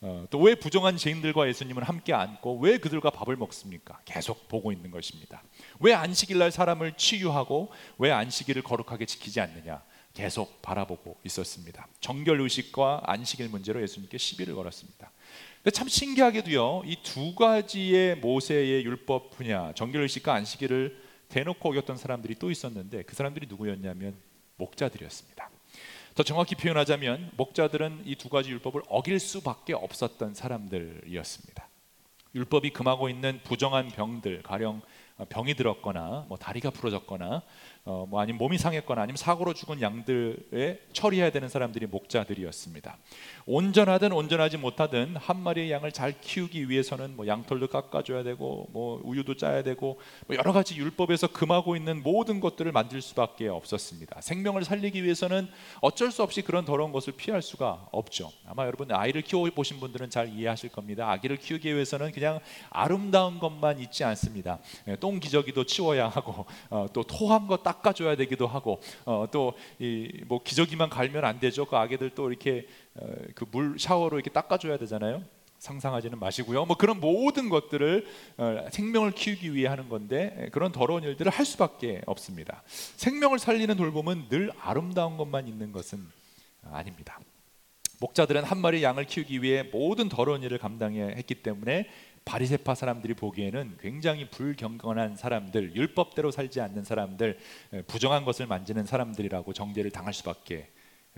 어, 0.00 0.26
또왜 0.30 0.54
부정한 0.54 0.96
죄인들과 0.96 1.48
예수님은 1.48 1.82
함께 1.82 2.12
앉고 2.12 2.58
왜 2.60 2.78
그들과 2.78 3.10
밥을 3.10 3.34
먹습니까? 3.36 3.98
계속 4.04 4.46
보고 4.46 4.70
있는 4.70 4.92
것입니다. 4.92 5.42
왜 5.80 5.92
안식일 5.92 6.38
날 6.38 6.52
사람을 6.52 6.92
치유하고 6.96 7.72
왜 7.98 8.12
안식일을 8.12 8.62
거룩하게 8.62 9.06
지키지 9.06 9.40
않느냐? 9.40 9.82
계속 10.18 10.60
바라보고 10.62 11.16
있었습니다. 11.22 11.86
정결 12.00 12.40
의식과 12.40 13.02
안식일 13.04 13.48
문제로 13.50 13.80
예수님께 13.80 14.18
시비를 14.18 14.56
걸었습니다. 14.56 15.12
참 15.72 15.86
신기하게도요, 15.86 16.82
이 16.86 16.96
두 17.04 17.36
가지의 17.36 18.16
모세의 18.16 18.84
율법 18.84 19.30
분야, 19.30 19.72
정결 19.74 20.02
의식과 20.02 20.34
안식일을 20.34 21.00
대놓고 21.28 21.68
어겼던 21.68 21.96
사람들이 21.98 22.34
또 22.34 22.50
있었는데 22.50 23.02
그 23.04 23.14
사람들이 23.14 23.46
누구였냐면 23.48 24.16
목자들이었습니다. 24.56 25.50
더 26.16 26.22
정확히 26.24 26.56
표현하자면 26.56 27.30
목자들은 27.36 28.02
이 28.04 28.16
두 28.16 28.28
가지 28.28 28.50
율법을 28.50 28.82
어길 28.88 29.20
수밖에 29.20 29.72
없었던 29.72 30.34
사람들이었습니다. 30.34 31.68
율법이 32.34 32.70
금하고 32.70 33.08
있는 33.08 33.40
부정한 33.44 33.88
병들, 33.88 34.42
가령 34.42 34.82
병이 35.28 35.54
들었거나 35.54 36.26
뭐 36.28 36.38
다리가 36.38 36.70
부러졌거나 36.70 37.42
어, 37.84 38.06
뭐 38.06 38.20
아니면 38.20 38.38
몸이 38.38 38.58
상했거나 38.58 39.00
아니면 39.00 39.16
사고로 39.16 39.54
죽은 39.54 39.80
양들에 39.80 40.78
처리해야 40.92 41.30
되는 41.30 41.48
사람들이 41.48 41.86
목자들이었습니다. 41.86 42.98
온전하든 43.46 44.12
온전하지 44.12 44.58
못하든 44.58 45.16
한 45.16 45.40
마리의 45.40 45.70
양을 45.70 45.92
잘 45.92 46.20
키우기 46.20 46.68
위해서는 46.68 47.16
뭐 47.16 47.26
양털도 47.26 47.68
깎아줘야 47.68 48.24
되고 48.24 48.68
뭐 48.72 49.00
우유도 49.04 49.36
짜야 49.38 49.62
되고 49.62 49.98
뭐 50.26 50.36
여러 50.36 50.52
가지 50.52 50.76
율법에서 50.76 51.28
금하고 51.28 51.76
있는 51.76 52.02
모든 52.02 52.40
것들을 52.40 52.70
만들 52.72 53.00
수밖에 53.00 53.48
없었습니다. 53.48 54.20
생명을 54.20 54.64
살리기 54.64 55.02
위해서는 55.02 55.48
어쩔 55.80 56.10
수 56.10 56.22
없이 56.22 56.42
그런 56.42 56.66
더러운 56.66 56.92
것을 56.92 57.14
피할 57.14 57.40
수가 57.40 57.88
없죠. 57.90 58.30
아마 58.46 58.66
여러분 58.66 58.92
아이를 58.92 59.22
키워 59.22 59.48
보신 59.48 59.80
분들은 59.80 60.10
잘 60.10 60.28
이해하실 60.28 60.70
겁니다. 60.70 61.10
아기를 61.10 61.38
키우기 61.38 61.72
위해서는 61.72 62.12
그냥 62.12 62.38
아름다운 62.68 63.38
것만 63.38 63.78
있지 63.80 64.04
않습니다. 64.04 64.58
예, 64.88 64.96
똥 65.08 65.20
기저귀도 65.20 65.64
치워야 65.64 66.06
하고 66.06 66.44
어, 66.68 66.86
또 66.92 67.02
토한 67.02 67.46
거딱 67.46 67.82
닦아줘야 67.82 68.14
되기도 68.16 68.46
하고 68.46 68.78
어, 69.06 69.24
또뭐 69.32 70.42
기저귀만 70.44 70.90
갈면 70.90 71.24
안 71.24 71.40
되죠. 71.40 71.64
그 71.64 71.76
아기들 71.76 72.10
또 72.10 72.28
이렇게 72.28 72.66
어, 72.94 73.06
그물 73.34 73.78
샤워로 73.78 74.18
이렇게 74.18 74.28
닦아줘야 74.28 74.76
되잖아요. 74.76 75.22
상상하지는 75.60 76.18
마시고요. 76.18 76.66
뭐 76.66 76.76
그런 76.76 77.00
모든 77.00 77.48
것들을 77.48 78.06
어, 78.36 78.66
생명을 78.70 79.12
키우기 79.12 79.54
위해 79.54 79.66
하는 79.66 79.88
건데 79.88 80.50
그런 80.52 80.72
더러운 80.72 81.02
일들을 81.04 81.32
할 81.32 81.46
수밖에 81.46 82.02
없습니다. 82.04 82.62
생명을 82.66 83.38
살리는 83.38 83.74
돌봄은 83.76 84.28
늘 84.28 84.52
아름다운 84.60 85.16
것만 85.16 85.48
있는 85.48 85.72
것은 85.72 86.06
아닙니다. 86.70 87.18
목자들은 88.00 88.44
한 88.44 88.58
마리 88.58 88.82
양을 88.82 89.06
키우기 89.06 89.42
위해 89.42 89.64
모든 89.72 90.08
더러운 90.08 90.42
일을 90.42 90.58
감당해야 90.58 91.06
했기 91.08 91.34
때문에 91.34 91.88
바리세파 92.28 92.74
사람들이 92.74 93.14
보기에는 93.14 93.78
굉장히 93.80 94.28
불경건한 94.28 95.16
사람들, 95.16 95.74
율법대로 95.74 96.30
살지 96.30 96.60
않는 96.60 96.84
사람들, 96.84 97.38
부정한 97.86 98.26
것을 98.26 98.46
만지는 98.46 98.84
사람들이라고 98.84 99.54
정죄를 99.54 99.90
당할 99.90 100.12
수밖에 100.12 100.68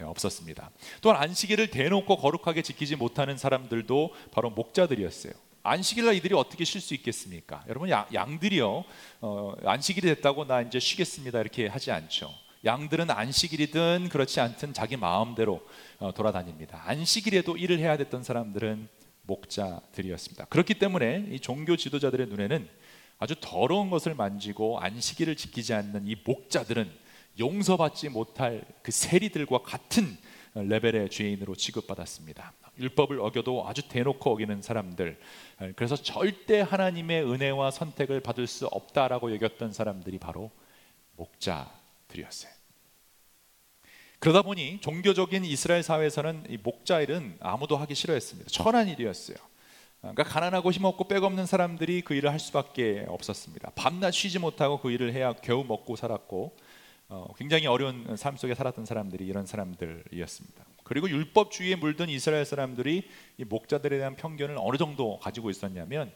없었습니다. 0.01 0.71
또한 1.01 1.21
안식일을 1.21 1.71
대놓고 1.71 2.17
거룩하게 2.17 2.63
지키지 2.63 2.95
못하는 2.95 3.37
사람들도 3.37 4.15
바로 4.31 4.51
목자들이었어요. 4.51 5.33
안식일날 5.65 6.15
이들이 6.15 6.35
어떻게 6.35 6.65
쉴 6.65 6.81
수 6.81 6.95
있겠습니까? 6.95 7.65
여러분 7.69 7.91
양, 7.91 8.07
양들이요 8.15 8.85
어, 9.21 9.53
안식일이 9.65 10.15
됐다고 10.15 10.47
나 10.47 10.63
이제 10.63 10.79
쉬겠습니다 10.79 11.41
이렇게 11.41 11.67
하지 11.67 11.91
않죠. 11.91 12.33
양들은 12.65 13.11
안식일이든 13.11 14.09
그렇지 14.11 14.41
않든 14.41 14.73
자기 14.73 14.97
마음대로 14.97 15.61
어, 15.99 16.15
돌아다닙니다. 16.15 16.83
안식일에도 16.87 17.57
일을 17.57 17.79
해야 17.81 17.97
됐던 17.99 18.23
사람들은 18.23 19.00
목자들이었습니다. 19.31 20.47
그렇기 20.47 20.75
때문에 20.75 21.29
이 21.31 21.41
종교 21.41 21.77
지도자들의 21.77 22.27
눈에는 22.27 22.69
아주 23.19 23.35
더러운 23.41 23.91
것을 23.91 24.15
만지고 24.15 24.81
안식일을 24.81 25.37
지키지 25.37 25.73
않는 25.75 26.07
이 26.07 26.17
목자들은 26.25 26.91
용서받지 27.39 28.09
못할 28.09 28.65
그 28.83 28.91
세리들과 28.91 29.63
같은 29.63 30.17
레벨의 30.55 31.11
죄인으로 31.11 31.55
취급받았습니다. 31.55 32.53
율법을 32.79 33.21
어겨도 33.21 33.69
아주 33.69 33.89
대놓고 33.89 34.33
어기는 34.33 34.63
사람들. 34.63 35.21
그래서 35.77 35.97
절대 35.97 36.61
하나님의 36.61 37.25
은혜와 37.25 37.71
선택을 37.71 38.21
받을 38.21 38.47
수 38.47 38.67
없다라고 38.67 39.33
여겼던 39.35 39.73
사람들이 39.73 40.19
바로 40.19 40.51
목자들이었어요. 41.17 42.60
그러다 44.21 44.43
보니 44.43 44.81
종교적인 44.83 45.47
이스라엘 45.47 45.83
사회에서는 45.83 46.45
이 46.51 46.59
목자 46.63 47.01
일은 47.01 47.39
아무도 47.41 47.79
하기 47.79 47.95
싫어했습니다. 47.95 48.51
천한 48.51 48.87
일이었어요. 48.87 49.39
그러니까 50.01 50.25
가난하고 50.25 50.71
힘없고 50.71 51.09
백없는 51.09 51.47
사람들이 51.47 52.03
그 52.03 52.15
일을 52.15 52.31
할 52.31 52.39
수밖에 52.39 53.07
없었습니다. 53.09 53.73
밤낮 53.75 54.11
쉬지 54.11 54.39
못하고 54.39 54.79
그 54.79 54.91
일을 54.91 55.15
해야 55.15 55.33
겨우 55.33 55.65
먹고 55.65 55.97
살았고 55.97 56.55
어, 57.09 57.33
굉장히 57.39 57.67
어려운 57.67 58.15
삶 58.17 58.37
속에 58.37 58.55
살았던 58.55 58.85
사람들이 58.85 59.27
이런 59.27 59.47
사람들이었습니다. 59.47 60.65
그리고 60.85 61.09
율법주의에 61.09 61.77
물든 61.77 62.11
이스라엘 62.11 62.45
사람들이 62.45 63.09
이 63.39 63.45
목자들에 63.45 63.97
대한 63.97 64.17
편견을 64.17 64.57
어느 64.59 64.77
정도 64.77 65.19
가지고 65.19 65.49
있었냐면 65.49 66.13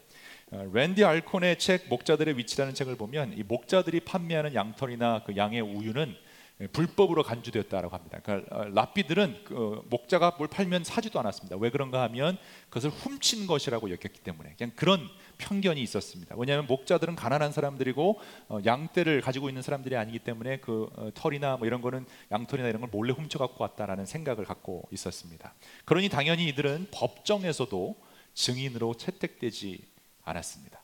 어, 0.51 0.69
랜디 0.71 1.03
알콘의 1.03 1.57
책 1.57 1.89
목자들의 1.89 2.37
위치라는 2.37 2.75
책을 2.75 2.97
보면 2.97 3.33
이 3.35 3.41
목자들이 3.41 4.01
판매하는 4.01 4.53
양털이나 4.53 5.23
그 5.25 5.35
양의 5.35 5.61
우유는 5.61 6.11
예, 6.11 6.24
불법으로 6.71 7.23
간주되었다라고 7.23 7.93
합니다. 7.93 8.19
그러니까 8.23 8.55
어, 8.55 8.63
랍비들은 8.65 9.43
그 9.43 9.81
목자가 9.89 10.35
뭘 10.37 10.47
팔면 10.47 10.85
사지도 10.85 11.19
않았습니다. 11.19 11.57
왜 11.57 11.69
그런가 11.69 12.01
하면 12.03 12.37
그것을 12.69 12.89
훔친 12.91 13.45
것이라고 13.45 13.91
여겼기 13.91 14.21
때문에 14.21 14.55
그냥 14.57 14.71
그런 14.75 15.05
편견이 15.37 15.81
있었습니다. 15.81 16.33
왜냐하면 16.37 16.65
목자들은 16.67 17.15
가난한 17.15 17.51
사람들이고 17.51 18.21
어, 18.47 18.59
양떼를 18.65 19.19
가지고 19.19 19.49
있는 19.49 19.61
사람들이 19.61 19.97
아니기 19.97 20.19
때문에 20.19 20.59
그 20.59 20.89
어, 20.95 21.09
털이나 21.13 21.57
뭐 21.57 21.67
이런 21.67 21.81
거는 21.81 22.05
양털이나 22.31 22.69
이런 22.69 22.79
걸 22.79 22.89
몰래 22.89 23.11
훔쳐 23.11 23.37
갖고 23.37 23.61
왔다라는 23.61 24.05
생각을 24.05 24.45
갖고 24.45 24.87
있었습니다. 24.91 25.53
그러니 25.83 26.07
당연히 26.07 26.47
이들은 26.47 26.87
법정에서도 26.91 27.95
증인으로 28.33 28.95
채택되지 28.95 29.85
않았습니다. 30.23 30.81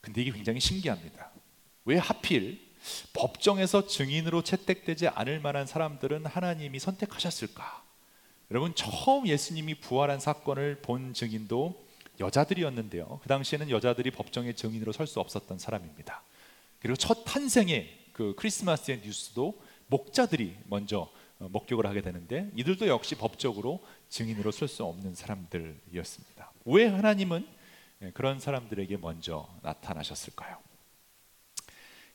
근데 0.00 0.22
이게 0.22 0.32
굉장히 0.32 0.58
신기합니다. 0.58 1.30
왜 1.84 1.98
하필 1.98 2.67
법정에서 3.12 3.86
증인으로 3.86 4.42
채택되지 4.42 5.08
않을 5.08 5.40
만한 5.40 5.66
사람들은 5.66 6.26
하나님이 6.26 6.78
선택하셨을까? 6.78 7.82
여러분 8.50 8.74
처음 8.74 9.26
예수님이 9.26 9.74
부활한 9.76 10.20
사건을 10.20 10.80
본 10.82 11.12
증인도 11.14 11.86
여자들이었는데요. 12.20 13.20
그 13.22 13.28
당시에는 13.28 13.70
여자들이 13.70 14.10
법정의 14.10 14.54
증인으로 14.54 14.92
설 14.92 15.06
수 15.06 15.20
없었던 15.20 15.58
사람입니다. 15.58 16.22
그리고 16.80 16.96
첫 16.96 17.24
탄생의 17.24 17.88
그 18.12 18.34
크리스마스의 18.36 19.00
뉴스도 19.04 19.60
목자들이 19.88 20.56
먼저 20.64 21.10
어, 21.40 21.48
목격을 21.50 21.86
하게 21.86 22.00
되는데 22.00 22.50
이들도 22.56 22.88
역시 22.88 23.14
법적으로 23.14 23.80
증인으로 24.08 24.50
설 24.50 24.66
수 24.68 24.84
없는 24.84 25.14
사람들이었습니다. 25.14 26.52
왜 26.64 26.86
하나님은 26.88 27.46
예, 28.02 28.10
그런 28.12 28.40
사람들에게 28.40 28.96
먼저 28.98 29.48
나타나셨을까요? 29.62 30.56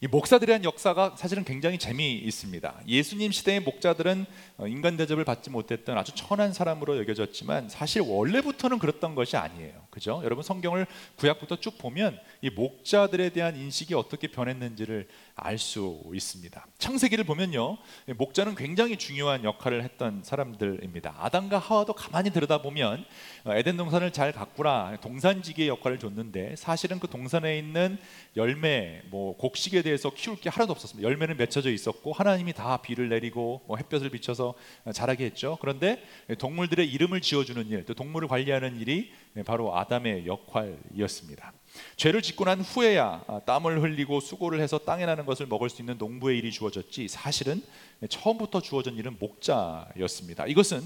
이 0.03 0.07
목사들이란 0.07 0.65
역사가 0.65 1.15
사실은 1.15 1.45
굉장히 1.45 1.77
재미있습니다. 1.77 2.81
예수님 2.89 3.31
시대의 3.31 3.61
목자들은 3.61 4.25
어, 4.57 4.67
인간 4.67 4.97
대접을 4.97 5.23
받지 5.23 5.49
못했던 5.49 5.97
아주 5.97 6.11
천한 6.13 6.51
사람으로 6.51 6.97
여겨졌지만 6.97 7.69
사실 7.69 8.01
원래부터는 8.01 8.79
그랬던 8.79 9.15
것이 9.15 9.37
아니에요. 9.37 9.82
그죠? 9.93 10.21
여러분 10.23 10.43
성경을 10.43 10.87
구약부터 11.17 11.57
쭉 11.57 11.77
보면 11.77 12.19
이 12.41 12.49
목자들에 12.49 13.29
대한 13.29 13.55
인식이 13.55 13.93
어떻게 13.93 14.27
변했는지를 14.27 15.07
알 15.35 15.57
수 15.57 16.01
있습니다. 16.13 16.65
창세기를 16.77 17.23
보면요, 17.23 17.77
목자는 18.17 18.55
굉장히 18.55 18.97
중요한 18.97 19.43
역할을 19.43 19.83
했던 19.83 20.21
사람들입니다. 20.23 21.15
아담과 21.19 21.59
하와도 21.59 21.93
가만히 21.93 22.31
들여다보면 22.31 23.05
어, 23.45 23.53
에덴 23.53 23.77
동산을 23.77 24.11
잘 24.11 24.31
가꾸라 24.31 24.97
동산지기의 25.01 25.67
역할을 25.69 25.99
줬는데 25.99 26.55
사실은 26.55 26.99
그 26.99 27.07
동산에 27.07 27.57
있는 27.57 27.97
열매, 28.35 29.01
뭐 29.05 29.37
곡식에 29.37 29.83
대해서 29.83 30.09
키울 30.09 30.37
게 30.37 30.49
하나도 30.49 30.71
없었습니다. 30.73 31.07
열매는 31.07 31.37
맺혀져 31.37 31.71
있었고 31.71 32.13
하나님이 32.13 32.53
다 32.53 32.77
비를 32.77 33.09
내리고 33.09 33.61
뭐 33.67 33.77
햇볕을 33.77 34.09
비춰서 34.09 34.55
자라게 34.91 35.25
했죠. 35.25 35.57
그런데 35.61 36.03
동물들의 36.39 36.91
이름을 36.91 37.21
지어주는 37.21 37.67
일, 37.67 37.85
또 37.85 37.93
동물을 37.93 38.27
관리하는 38.27 38.79
일이 38.79 39.13
바로 39.45 39.75
아담의 39.83 40.25
역할이었습니다. 40.25 41.53
죄를 41.95 42.21
짓고 42.21 42.45
난 42.45 42.61
후에야 42.61 43.23
아, 43.27 43.39
땀을 43.39 43.81
흘리고 43.81 44.19
수고를 44.19 44.61
해서 44.61 44.77
땅에 44.77 45.05
나는 45.05 45.25
것을 45.25 45.47
먹을 45.47 45.69
수 45.69 45.81
있는 45.81 45.97
농부의 45.97 46.37
일이 46.37 46.51
주어졌지 46.51 47.07
사실은 47.07 47.63
처음부터 48.09 48.61
주어진 48.61 48.95
일은 48.95 49.17
목자였습니다. 49.19 50.45
이것은 50.47 50.81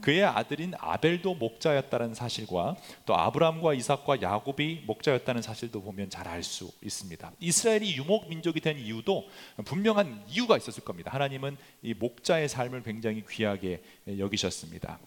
그의 0.00 0.24
아들인 0.24 0.74
아벨도 0.78 1.34
목자였다는 1.34 2.14
사실과 2.14 2.76
또 3.04 3.16
아브라함과 3.16 3.74
이삭과 3.74 4.22
야곱이 4.22 4.84
목자였다는 4.86 5.42
사실도 5.42 5.82
보면 5.82 6.10
잘 6.10 6.28
알 6.28 6.42
수 6.42 6.70
있습니다. 6.82 7.32
이스라엘이 7.40 7.96
유목 7.96 8.28
민족이 8.28 8.60
된 8.60 8.78
이유도 8.78 9.28
분명한 9.64 10.24
이유가 10.28 10.56
있었을 10.56 10.84
겁니다. 10.84 11.10
하나님은 11.12 11.56
이 11.82 11.94
목자의 11.94 12.48
삶을 12.48 12.84
굉장히 12.84 13.24
귀하게 13.28 13.82
여기셨습니다. 14.06 14.98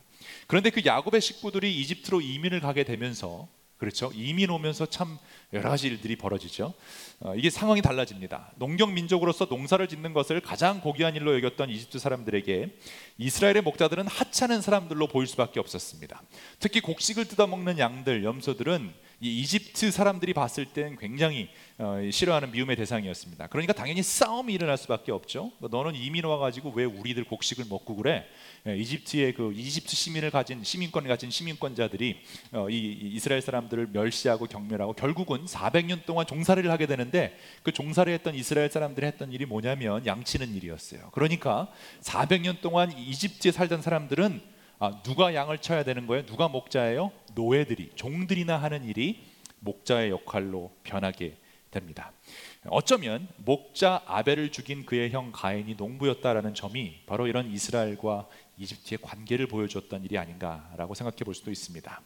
그런데 0.48 0.70
그 0.70 0.82
야곱의 0.86 1.22
식구들이 1.22 1.80
이집트로 1.82 2.22
이민을 2.22 2.60
가게 2.60 2.84
되면서 2.84 3.48
그렇죠. 3.78 4.10
이민 4.16 4.50
오면서 4.50 4.86
참 4.86 5.18
여러 5.52 5.70
가지 5.70 5.88
일들이 5.88 6.16
벌어지죠. 6.16 6.74
어, 7.20 7.36
이게 7.36 7.50
상황이 7.50 7.82
달라집니다. 7.82 8.54
농경 8.56 8.94
민족으로서 8.94 9.46
농사를 9.46 9.86
짓는 9.88 10.14
것을 10.14 10.40
가장 10.40 10.80
고귀한 10.80 11.16
일로 11.16 11.36
여겼던 11.36 11.70
이집트 11.70 12.00
사람들에게 12.00 12.70
이스라엘의 13.18 13.62
목자들은 13.64 14.08
하찮은 14.08 14.62
사람들로 14.62 15.08
보일 15.08 15.28
수밖에 15.28 15.60
없었습니다. 15.60 16.22
특히 16.60 16.80
곡식을 16.80 17.26
뜯어먹는 17.26 17.78
양들, 17.78 18.24
염소들은 18.24 18.94
이 19.26 19.40
이집트 19.40 19.90
사람들이 19.90 20.34
봤을 20.34 20.66
땐 20.66 20.98
굉장히 21.00 21.50
어, 21.80 22.00
싫어하는 22.12 22.52
미움의 22.52 22.76
대상이었습니다. 22.76 23.48
그러니까 23.48 23.74
당연히 23.74 24.04
싸움이 24.04 24.54
일어날 24.54 24.78
수밖에 24.78 25.12
없죠. 25.12 25.52
뭐 25.58 25.68
너는 25.68 25.96
이민 25.96 26.26
와가지고 26.26 26.74
왜 26.76 26.86
우리들 26.86 27.24
곡식을 27.24 27.66
먹고 27.68 27.96
그래? 27.96 28.28
예, 28.68 28.78
이집트의 28.78 29.34
그 29.34 29.52
이집트 29.52 29.96
시민을 29.96 30.30
가진 30.30 30.64
시민권을 30.64 31.10
가진 31.10 31.32
시민권자들이 31.32 32.22
어, 32.52 32.70
이 32.70 33.12
이스라엘 33.16 33.42
사람들을 33.42 33.90
멸시하고 33.94 34.46
경멸하고 34.46 34.94
결국은 34.94 35.46
400년 35.46 36.06
동안 36.06 36.28
종살이를 36.28 36.70
하게 36.70 36.86
되는데 36.86 37.36
그 37.64 37.72
종살이 37.72 38.12
했던 38.12 38.36
이스라엘 38.36 38.70
사람들이 38.70 39.08
했던 39.08 39.32
일이 39.32 39.48
뭐냐면 39.48 40.06
양치는 40.06 40.54
일이었어요. 40.54 41.10
그러니까 41.14 41.68
400년 42.02 42.62
동안 42.62 42.96
이집트에 42.96 43.52
살던 43.52 43.82
사람들은 43.82 44.55
아, 44.86 45.02
누가 45.02 45.34
양을 45.34 45.58
쳐야 45.58 45.84
되는 45.84 46.06
거예요? 46.06 46.28
누가 46.28 46.48
목자예요? 46.48 47.12
노예들이 47.34 47.94
종들이나 47.96 48.56
하는 48.58 48.86
일이 48.86 49.20
목자의 49.62 50.12
역할로 50.12 50.72
변하게 50.84 51.38
됩니다. 51.72 52.12
어쩌면 52.68 53.28
목자 53.38 54.04
아벨을 54.06 54.52
죽인 54.52 54.86
그의 54.86 55.10
형 55.10 55.32
가인이 55.32 55.74
농부였다라는 55.74 56.54
점이 56.54 57.00
바로 57.08 57.26
이런 57.26 57.52
이스라엘과 57.52 58.28
이집트의 58.60 59.00
관계를 59.02 59.48
보여줬던 59.48 60.04
일이 60.04 60.20
아닌가라고 60.20 60.94
생각해 60.94 61.18
볼 61.26 61.34
수도 61.34 61.50
있습니다. 61.50 62.02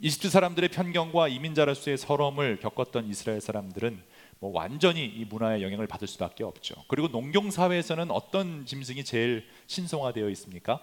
이집트 0.00 0.28
사람들의 0.28 0.70
편견과 0.70 1.28
이민자로서의 1.28 1.98
서러움을 1.98 2.58
겪었던 2.58 3.06
이스라엘 3.06 3.40
사람들은 3.40 4.02
뭐 4.40 4.50
완전히 4.52 5.04
이 5.04 5.24
문화의 5.24 5.62
영향을 5.62 5.86
받을 5.86 6.08
수밖에 6.08 6.42
없죠. 6.42 6.74
그리고 6.88 7.06
농경 7.06 7.52
사회에서는 7.52 8.10
어떤 8.10 8.66
짐승이 8.66 9.04
제일 9.04 9.46
신성화되어 9.68 10.28
있습니까? 10.30 10.82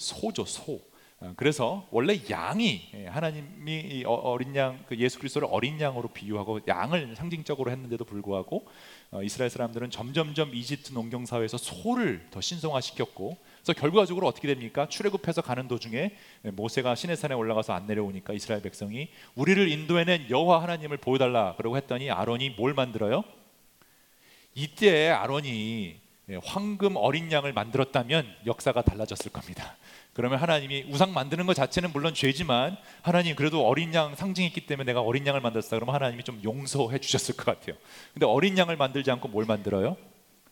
소죠 0.00 0.46
소. 0.46 0.80
어, 1.22 1.34
그래서 1.36 1.86
원래 1.90 2.18
양이 2.30 2.88
예, 2.94 3.06
하나님이 3.06 4.04
어, 4.06 4.14
어린 4.14 4.56
양, 4.56 4.82
그 4.88 4.96
예수 4.96 5.18
그리스도를 5.18 5.46
어린 5.50 5.78
양으로 5.78 6.08
비유하고 6.08 6.60
양을 6.66 7.14
상징적으로 7.14 7.70
했는데도 7.70 8.06
불구하고 8.06 8.66
어, 9.10 9.22
이스라엘 9.22 9.50
사람들은 9.50 9.90
점점점 9.90 10.54
이집트 10.54 10.94
농경 10.94 11.26
사회에서 11.26 11.58
소를 11.58 12.26
더 12.30 12.40
신성화시켰고, 12.40 13.36
그래서 13.62 13.78
결과적으로 13.78 14.26
어떻게 14.26 14.48
됩니까? 14.48 14.88
출애굽해서 14.88 15.42
가는 15.42 15.68
도중에 15.68 16.16
모세가 16.52 16.94
시내산에 16.94 17.34
올라가서 17.34 17.74
안 17.74 17.86
내려오니까 17.86 18.32
이스라엘 18.32 18.62
백성이 18.62 19.10
우리를 19.34 19.68
인도해낸 19.68 20.30
여호와 20.30 20.62
하나님을 20.62 20.96
보여달라 20.96 21.54
그러고 21.56 21.76
했더니 21.76 22.10
아론이 22.10 22.50
뭘 22.50 22.72
만들어요? 22.72 23.24
이때 24.54 25.10
아론이 25.10 26.00
황금 26.44 26.96
어린 26.96 27.30
양을 27.30 27.52
만들었다면 27.52 28.26
역사가 28.46 28.82
달라졌을 28.82 29.32
겁니다. 29.32 29.76
그러면 30.12 30.38
하나님이 30.38 30.86
우상 30.88 31.12
만드는 31.12 31.46
것 31.46 31.54
자체는 31.54 31.92
물론 31.92 32.14
죄지만 32.14 32.76
하나님 33.02 33.36
그래도 33.36 33.66
어린 33.66 33.94
양 33.94 34.14
상징했기 34.14 34.66
때문에 34.66 34.86
내가 34.86 35.00
어린 35.00 35.26
양을 35.26 35.40
만들었다. 35.40 35.70
그러면 35.70 35.94
하나님이 35.94 36.24
좀 36.24 36.40
용서해 36.42 36.98
주셨을 36.98 37.36
것 37.36 37.44
같아요. 37.44 37.76
근데 38.12 38.26
어린 38.26 38.58
양을 38.58 38.76
만들지 38.76 39.10
않고 39.10 39.28
뭘 39.28 39.44
만들어요? 39.44 39.96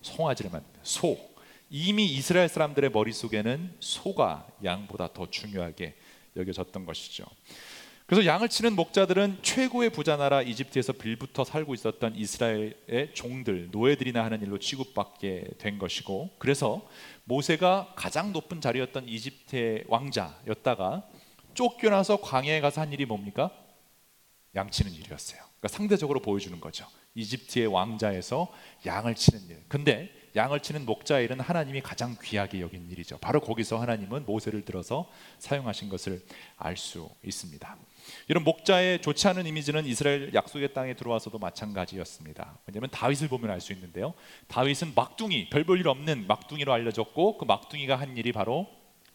송아지를 0.03 0.51
만들어요. 0.51 0.81
소. 0.83 1.19
이미 1.71 2.07
이스라엘 2.07 2.49
사람들의 2.49 2.91
머릿속에는 2.91 3.75
소가 3.81 4.47
양보다 4.65 5.13
더 5.13 5.29
중요하게 5.29 5.95
여겨졌던 6.37 6.87
것이죠. 6.87 7.25
그래서 8.09 8.25
양을 8.25 8.49
치는 8.49 8.75
목자들은 8.75 9.41
최고의 9.43 9.91
부자 9.91 10.17
나라 10.17 10.41
이집트에서 10.41 10.95
빌부터 10.95 11.45
살고 11.45 11.75
있었던 11.75 12.17
이스라엘의 12.17 13.13
종들, 13.13 13.69
노예들이나 13.71 14.25
하는 14.25 14.41
일로 14.41 14.59
취급받게 14.59 15.45
된 15.59 15.79
것이고 15.79 16.31
그래서 16.39 16.89
모세가 17.25 17.93
가장 17.97 18.33
높은 18.33 18.63
자리였던 18.63 19.07
이집트의 19.11 19.85
왕자였다가 19.89 21.07
쫓겨나서 21.53 22.23
광야에 22.23 22.63
가서 22.63 22.81
한 22.81 22.95
일이 22.95 23.05
뭡니까? 23.05 23.51
양치는 24.55 24.91
일이었어요. 24.91 25.43
그러니까 25.43 25.69
상대적으로 25.69 26.23
보여주는 26.23 26.59
거죠. 26.61 26.87
이집트의 27.15 27.67
왕자에서 27.67 28.49
양을 28.87 29.17
치는 29.17 29.49
일. 29.51 29.63
근데 29.69 30.11
양을 30.35 30.61
치는 30.61 30.87
목자 30.87 31.21
일은 31.21 31.41
하나님이 31.41 31.81
가장 31.81 32.17
귀하게 32.23 32.61
여긴 32.61 32.89
일이죠. 32.91 33.19
바로 33.19 33.41
거기서 33.41 33.79
하나님은 33.79 34.25
모세를 34.25 34.65
들어서 34.65 35.11
사용하신 35.41 35.89
것을 35.89 36.25
알 36.57 36.77
수 36.77 37.11
있습니다. 37.25 37.77
이런 38.29 38.45
목자의 38.45 39.01
좋지 39.03 39.29
않은 39.29 39.47
이미지는 39.47 39.87
이스라엘 39.87 40.33
약속의 40.35 40.73
땅에 40.75 40.95
들어와서도 40.95 41.39
마찬가지였습니다. 41.39 42.59
왜냐하면 42.67 42.91
다윗을 42.91 43.29
보면 43.29 43.51
알 43.51 43.61
수 43.61 43.73
있는데요. 43.73 44.15
다윗은 44.49 44.93
막둥이, 44.95 45.51
별 45.51 45.65
볼 45.65 45.81
일 45.81 45.89
없는 45.89 46.27
막둥이로 46.27 46.73
알려졌고 46.73 47.39
그 47.39 47.45
막둥이가 47.45 47.97
한 47.97 48.17
일이 48.17 48.33
바로 48.33 48.67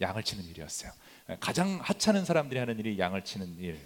양을 0.01 0.23
치는 0.23 0.45
일이었어요. 0.45 0.91
가장 1.39 1.79
하찮은 1.81 2.25
사람들이 2.25 2.59
하는 2.59 2.77
일이 2.79 2.99
양을 2.99 3.23
치는 3.23 3.57
일. 3.59 3.79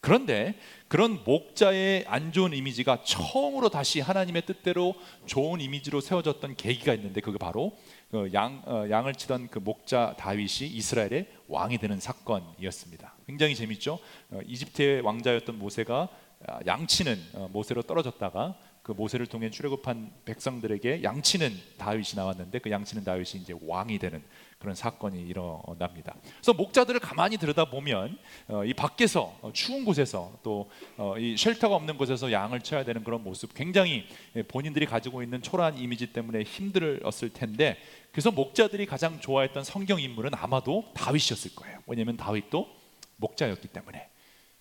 그런데 0.00 0.54
그런 0.88 1.22
목자의 1.24 2.06
안 2.08 2.32
좋은 2.32 2.54
이미지가 2.54 3.04
처음으로 3.04 3.68
다시 3.68 4.00
하나님의 4.00 4.46
뜻대로 4.46 4.94
좋은 5.26 5.60
이미지로 5.60 6.00
세워졌던 6.00 6.56
계기가 6.56 6.94
있는데 6.94 7.20
그게 7.20 7.36
바로 7.36 7.76
그 8.10 8.30
양, 8.32 8.62
어, 8.64 8.86
양을 8.88 9.14
치던 9.14 9.48
그 9.48 9.58
목자 9.58 10.14
다윗이 10.18 10.70
이스라엘의 10.70 11.26
왕이 11.48 11.76
되는 11.78 12.00
사건이었습니다. 12.00 13.09
굉장히 13.30 13.54
재밌죠. 13.54 14.00
어, 14.30 14.40
이집트의 14.44 15.02
왕자였던 15.02 15.56
모세가 15.56 16.08
아, 16.48 16.58
양치는 16.66 17.16
어, 17.34 17.48
모세로 17.52 17.82
떨어졌다가 17.82 18.56
그 18.82 18.90
모세를 18.90 19.26
통해 19.26 19.50
출애굽한 19.50 20.10
백성들에게 20.24 21.04
양치는 21.04 21.52
다윗이 21.78 22.16
나왔는데 22.16 22.58
그 22.58 22.72
양치는 22.72 23.04
다윗이 23.04 23.42
이제 23.42 23.54
왕이 23.62 24.00
되는 24.00 24.20
그런 24.58 24.74
사건이 24.74 25.20
일어납니다. 25.28 26.16
그래서 26.22 26.54
목자들을 26.54 26.98
가만히 26.98 27.36
들여다 27.36 27.66
보면 27.66 28.18
어, 28.48 28.64
이 28.64 28.74
밖에서 28.74 29.38
추운 29.52 29.84
곳에서 29.84 30.32
또이 30.42 31.36
쉘터가 31.36 31.76
없는 31.76 31.96
곳에서 31.96 32.32
양을 32.32 32.62
쳐야 32.62 32.84
되는 32.84 33.04
그런 33.04 33.22
모습 33.22 33.54
굉장히 33.54 34.06
예, 34.34 34.42
본인들이 34.42 34.86
가지고 34.86 35.22
있는 35.22 35.40
초라한 35.40 35.78
이미지 35.78 36.12
때문에 36.12 36.42
힘들었을 36.42 37.32
텐데 37.32 37.76
그래서 38.10 38.32
목자들이 38.32 38.86
가장 38.86 39.20
좋아했던 39.20 39.62
성경 39.62 40.00
인물은 40.00 40.32
아마도 40.34 40.90
다윗이었을 40.94 41.54
거예요. 41.54 41.78
왜냐하면 41.86 42.16
다윗도 42.16 42.79
목자였기 43.20 43.68
때문에. 43.68 44.08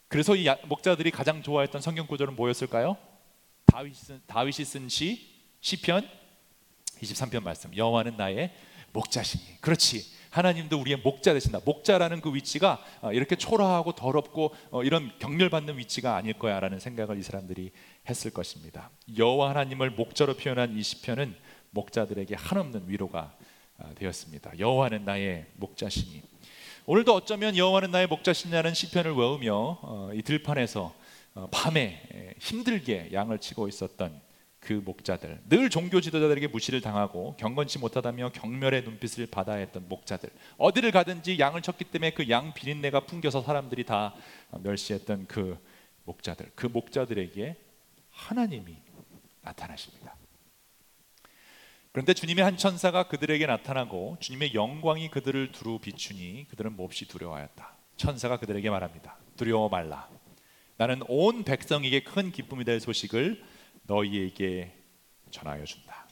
그래서 0.08 0.36
이 0.36 0.48
목자들이 0.66 1.12
가장 1.12 1.42
좋아했던 1.42 1.82
성경 1.82 2.08
구절은 2.08 2.36
뭐였을까요? 2.36 2.98
다윗이 4.28 4.66
쓴, 4.66 4.90
시, 4.90 5.30
시편 5.62 6.08
23편 7.02 7.44
말씀. 7.44 7.76
여호와는 7.76 8.18
나의 8.18 8.54
목자시니. 8.92 9.62
그렇지. 9.62 10.20
하나님도 10.32 10.80
우리의 10.80 10.98
목자 10.98 11.34
되신다. 11.34 11.60
목자라는 11.66 12.22
그 12.22 12.34
위치가 12.34 12.84
어, 13.02 13.12
이렇게 13.12 13.36
초라하고 13.36 13.94
더럽고 13.94 14.54
어, 14.70 14.84
이런 14.84 15.12
경멸받는 15.20 15.78
위치가 15.78 16.16
아닐 16.16 16.34
거야라는 16.34 16.80
생각을 16.80 17.18
이 17.18 17.24
사람들이 17.24 17.72
했을 18.08 18.32
것입니다. 18.32 18.92
여호와 19.18 19.50
하나님을 19.50 19.92
목자로 19.92 20.36
표현한 20.36 20.78
이 20.78 20.84
시편은 20.84 21.36
목자들에게 21.72 22.36
한없는 22.36 22.84
위로가 22.88 23.36
아, 23.78 23.94
되었습니다. 23.96 24.60
여호와는 24.60 25.06
나의 25.06 25.46
목자시니 25.56 26.22
오늘도 26.92 27.14
어쩌면 27.14 27.56
여호와는 27.56 27.92
나의 27.92 28.08
목자시냐는 28.08 28.74
시편을 28.74 29.14
외우며 29.14 29.78
어, 29.84 30.10
이 30.12 30.24
들판에서 30.24 30.96
어, 31.36 31.48
밤에 31.52 32.02
힘들게 32.40 33.12
양을 33.14 33.38
치고 33.38 33.68
있었던 33.68 34.20
그 34.60 34.74
목자들 34.74 35.40
늘 35.50 35.70
종교 35.70 36.02
지도자들에게 36.02 36.48
무시를 36.48 36.82
당하고 36.82 37.36
경건치 37.38 37.78
못하다며 37.78 38.32
경멸의 38.34 38.86
눈빛을 38.86 39.28
받아야 39.28 39.58
했던 39.58 39.88
목자들 39.88 40.32
어디를 40.58 40.90
가든지 40.90 41.38
양을 41.38 41.62
쳤기 41.62 41.84
때문에 41.84 42.10
그 42.10 42.28
양 42.28 42.56
비린내가 42.56 43.02
풍겨서 43.02 43.44
사람들이 43.44 43.84
다 43.86 44.16
멸시했던 44.60 45.28
그 45.28 45.60
목자들 46.06 46.52
그 46.56 46.66
목자들에게 46.66 47.56
하나님이 48.10 48.76
나타나십니다. 49.44 50.16
그런데 51.92 52.14
주님의 52.14 52.44
한 52.44 52.56
천사가 52.56 53.08
그들에게 53.08 53.46
나타나고 53.46 54.18
주님의 54.20 54.54
영광이 54.54 55.10
그들을 55.10 55.52
두루 55.52 55.80
비추니 55.80 56.46
그들은 56.50 56.76
몹시 56.76 57.08
두려워하였다. 57.08 57.74
천사가 57.98 58.38
그들에게 58.38 58.70
말합니다. 58.70 59.18
두려워 59.36 59.70
말라. 59.70 60.08
나는 60.78 61.02
온 61.08 61.44
백성에게 61.44 62.04
큰 62.04 62.32
기쁨이 62.32 62.64
될 62.64 62.80
소식을 62.80 63.44
너희에게 63.84 64.72
전하여 65.32 65.66
준다. 65.66 66.08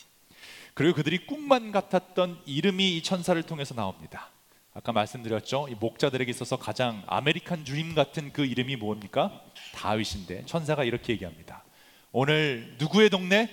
그리고 0.73 0.95
그들이 0.95 1.25
꿈만 1.25 1.71
같았던 1.71 2.41
이름이 2.45 2.97
이 2.97 3.03
천사를 3.03 3.41
통해서 3.43 3.73
나옵니다. 3.75 4.29
아까 4.73 4.91
말씀드렸죠. 4.91 5.67
이 5.69 5.75
목자들에게 5.75 6.29
있어서 6.29 6.57
가장 6.57 7.03
아메리칸 7.07 7.63
드림 7.63 7.95
같은 7.95 8.33
그 8.33 8.45
이름이 8.45 8.75
뭡니까? 8.75 9.41
다윗인데 9.73 10.45
천사가 10.45 10.83
이렇게 10.83 11.13
얘기합니다. 11.13 11.63
오늘 12.11 12.75
누구의 12.77 13.09
동네? 13.09 13.49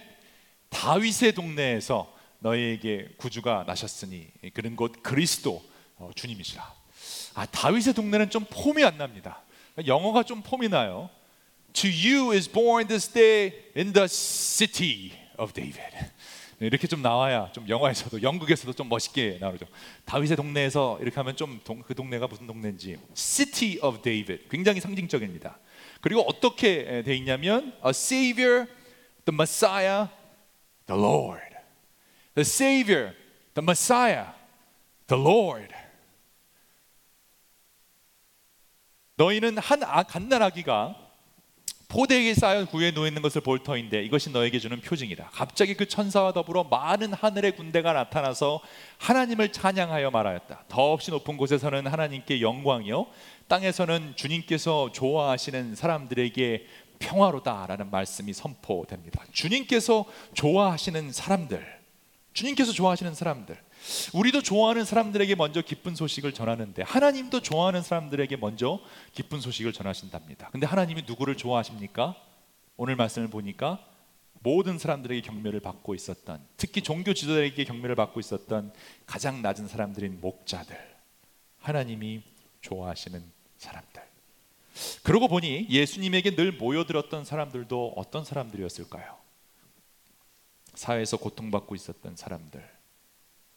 다윗의 0.70 1.32
동네에서 1.32 2.13
너희에게 2.44 3.08
구주가 3.16 3.64
나셨으니 3.66 4.28
그는 4.52 4.76
곧 4.76 4.92
그리스도 5.02 5.64
어, 5.96 6.10
주님이시라. 6.14 6.74
아 7.34 7.46
다윗의 7.46 7.94
동네는 7.94 8.30
좀 8.30 8.44
폼이 8.50 8.84
안 8.84 8.98
납니다. 8.98 9.42
영어가 9.86 10.22
좀 10.22 10.42
폼이 10.42 10.68
나요. 10.68 11.08
To 11.72 11.90
you 11.90 12.32
is 12.32 12.50
born 12.50 12.86
this 12.86 13.08
day 13.08 13.52
in 13.76 13.92
the 13.92 14.06
city 14.06 15.12
of 15.38 15.52
David. 15.52 15.80
이렇게 16.60 16.86
좀 16.86 17.02
나와야 17.02 17.50
좀 17.52 17.68
영화에서도 17.68 18.22
영국에서도 18.22 18.72
좀 18.74 18.88
멋있게 18.88 19.38
나오죠. 19.40 19.66
다윗의 20.04 20.36
동네에서 20.36 20.98
이렇게 21.00 21.16
하면 21.16 21.36
좀 21.36 21.60
그 21.84 21.94
동네가 21.94 22.26
무슨 22.26 22.46
동네인지 22.46 22.98
City 23.14 23.78
of 23.82 24.02
David 24.02 24.48
굉장히 24.50 24.80
상징적입니다. 24.80 25.58
그리고 26.00 26.20
어떻게 26.22 27.02
돼 27.02 27.16
있냐면 27.16 27.72
a 27.84 27.90
savior, 27.90 28.66
the 29.24 29.34
Messiah, 29.34 30.08
the 30.86 31.00
Lord. 31.00 31.53
The 32.34 32.44
savior, 32.44 33.14
the 33.54 33.62
Messiah, 33.62 34.32
the 35.06 35.22
Lord. 35.22 35.74
너희는 39.16 39.58
한 39.58 39.82
아, 39.84 40.02
갓난아기가 40.02 40.96
포대에 41.86 42.34
쌓여 42.34 42.64
구에 42.64 42.90
누워 42.90 43.06
있는 43.06 43.22
것을 43.22 43.40
볼 43.40 43.62
터인데 43.62 44.02
이것이 44.02 44.30
너에게 44.30 44.58
주는 44.58 44.80
표징이다. 44.80 45.30
갑자기 45.32 45.74
그 45.74 45.86
천사와 45.86 46.32
더불어 46.32 46.64
많은 46.64 47.12
하늘의 47.12 47.54
군대가 47.54 47.92
나타나서 47.92 48.60
하나님을 48.98 49.52
찬양하여 49.52 50.10
말하였다. 50.10 50.64
더없이 50.68 51.12
높은 51.12 51.36
곳에서는 51.36 51.86
하나님께 51.86 52.40
영광이요, 52.40 53.06
땅에서는 53.46 54.14
주님께서 54.16 54.90
좋아하시는 54.90 55.76
사람들에게 55.76 56.66
평화로다라는 56.98 57.92
말씀이 57.92 58.32
선포됩니다. 58.32 59.22
주님께서 59.30 60.04
좋아하시는 60.32 61.12
사람들, 61.12 61.83
주님께서 62.34 62.72
좋아하시는 62.72 63.14
사람들, 63.14 63.56
우리도 64.12 64.42
좋아하는 64.42 64.84
사람들에게 64.84 65.36
먼저 65.36 65.62
기쁜 65.62 65.94
소식을 65.94 66.32
전하는데 66.32 66.82
하나님도 66.82 67.40
좋아하는 67.40 67.80
사람들에게 67.80 68.36
먼저 68.36 68.80
기쁜 69.14 69.40
소식을 69.40 69.72
전하신답니다. 69.72 70.50
근데 70.50 70.66
하나님이 70.66 71.04
누구를 71.06 71.36
좋아하십니까? 71.36 72.16
오늘 72.76 72.96
말씀을 72.96 73.28
보니까 73.28 73.86
모든 74.40 74.78
사람들에게 74.78 75.22
경멸을 75.22 75.60
받고 75.60 75.94
있었던 75.94 76.44
특히 76.56 76.82
종교 76.82 77.14
지도자에게 77.14 77.64
경멸을 77.64 77.94
받고 77.94 78.20
있었던 78.20 78.72
가장 79.06 79.40
낮은 79.40 79.68
사람들인 79.68 80.20
목자들 80.20 80.76
하나님이 81.60 82.22
좋아하시는 82.60 83.22
사람들 83.56 84.02
그러고 85.04 85.28
보니 85.28 85.68
예수님에게 85.70 86.34
늘 86.34 86.50
모여들었던 86.52 87.24
사람들도 87.24 87.94
어떤 87.96 88.24
사람들이었을까요? 88.24 89.23
사회에서 90.74 91.16
고통받고 91.16 91.74
있었던 91.74 92.16
사람들 92.16 92.74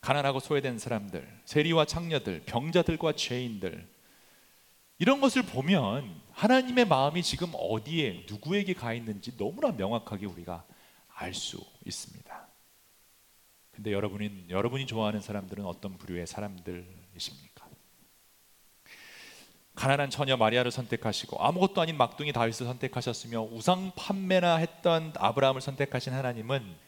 가난하고 0.01 0.39
소외된 0.39 0.79
사람들, 0.79 1.27
세리와 1.45 1.85
창녀들, 1.85 2.43
병자들과 2.45 3.13
죄인들 3.13 3.87
이런 4.99 5.21
것을 5.21 5.43
보면 5.43 6.21
하나님의 6.31 6.85
마음이 6.85 7.21
지금 7.23 7.51
어디에 7.53 8.25
누구에게 8.29 8.73
가 8.73 8.93
있는지 8.93 9.35
너무나 9.37 9.71
명확하게 9.71 10.25
우리가 10.25 10.65
알 11.13 11.33
수 11.33 11.59
있습니다. 11.85 12.47
근데 13.71 13.91
여러분이 13.91 14.45
여러분이 14.49 14.87
좋아하는 14.87 15.21
사람들은 15.21 15.65
어떤 15.65 15.97
부류의 15.97 16.25
사람들이십니까? 16.25 17.67
가난한 19.75 20.09
처녀 20.09 20.37
마리아를 20.37 20.71
선택하시고 20.71 21.43
아무것도 21.43 21.81
아닌 21.81 21.97
막둥이 21.97 22.33
다윗을 22.33 22.65
선택하셨으며 22.65 23.41
우상 23.51 23.91
판매나 23.95 24.55
했던 24.55 25.13
아브라함을 25.15 25.61
선택하신 25.61 26.13
하나님은 26.13 26.86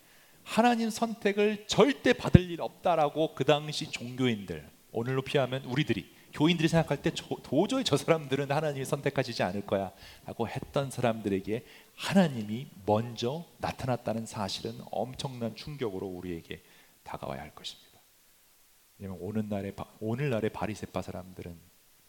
하나님 0.50 0.90
선택을 0.90 1.68
절대 1.68 2.12
받을 2.12 2.50
일 2.50 2.60
없다라고 2.60 3.36
그 3.36 3.46
당시 3.46 3.92
종교인들 3.92 4.68
오늘로 4.92 5.22
피하면 5.22 5.64
우리들이 5.66 6.12
교인들이 6.34 6.68
생각할 6.68 7.04
때 7.04 7.12
도저히 7.44 7.84
저 7.84 7.96
사람들은 7.96 8.52
하나님이 8.52 8.84
선택하시지 8.84 9.44
않을 9.44 9.68
거야라고 9.68 10.48
했던 10.48 10.90
사람들에게 10.90 11.64
하나님이 11.96 12.68
먼저 12.88 13.46
나타났다는 13.60 14.26
사실은 14.26 14.74
엄청난 14.90 15.56
충격으로 15.56 16.08
우리에게 16.08 16.64
다가와야 17.04 17.42
할 17.42 17.54
것입니다. 17.54 18.00
왜냐하면 18.98 19.24
오늘날의 19.24 19.76
오늘날의 20.00 20.50
바리새파 20.50 21.04
사람들은 21.04 21.56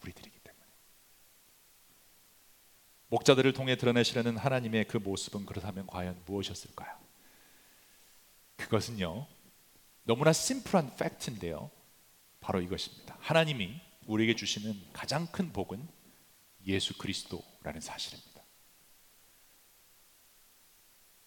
우리들이기 0.01 0.39
때문에 0.39 0.65
목자들을 3.09 3.53
통해 3.53 3.75
드러내시려는 3.75 4.37
하나님의 4.37 4.85
그 4.85 4.97
모습은 4.97 5.45
그렇다면 5.45 5.85
과연 5.85 6.23
무엇이었을까요? 6.25 7.10
그것은요 8.61 9.27
너무나 10.03 10.33
심플한 10.33 10.95
팩트인데요. 10.95 11.69
바로 12.39 12.61
이것입니다. 12.61 13.17
하나님이 13.19 13.79
우리에게 14.07 14.35
주시는 14.35 14.73
가장 14.93 15.27
큰 15.27 15.53
복은 15.53 15.87
예수 16.65 16.97
그리스도라는 16.97 17.81
사실입니다. 17.81 18.41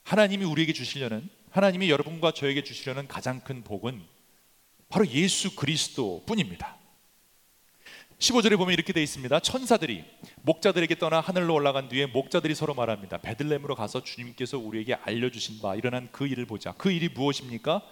하나님이 0.02 0.44
우리에게 0.44 0.72
주시려는 0.72 1.28
하나님이 1.50 1.88
여러분과 1.88 2.32
저에게 2.32 2.62
주시려는 2.62 3.08
가장 3.08 3.40
큰 3.40 3.62
복은 3.62 4.04
바로 4.88 5.06
예수 5.08 5.54
그리스도뿐입니다 5.56 6.78
15절에 8.18 8.57
보면 8.57 8.72
이렇게 8.72 8.92
되어 8.92 9.03
있습니다. 9.03 9.40
천사들이 9.40 10.05
목자들에게 10.42 10.98
떠나 10.98 11.20
하늘로 11.20 11.55
올라간 11.55 11.88
뒤에 11.88 12.07
목자들이 12.07 12.55
서로 12.55 12.74
말합니다. 12.74 13.18
베들렘으로 13.18 13.74
가서 13.74 14.03
주님께서 14.03 14.59
우리에게 14.59 14.94
알려주신 14.94 15.61
바 15.61 15.74
일어난 15.74 16.09
그 16.12 16.27
일을 16.27 16.46
보자. 16.46 16.72
그 16.79 16.90
일이 16.90 17.09
무엇입니까? 17.09 17.83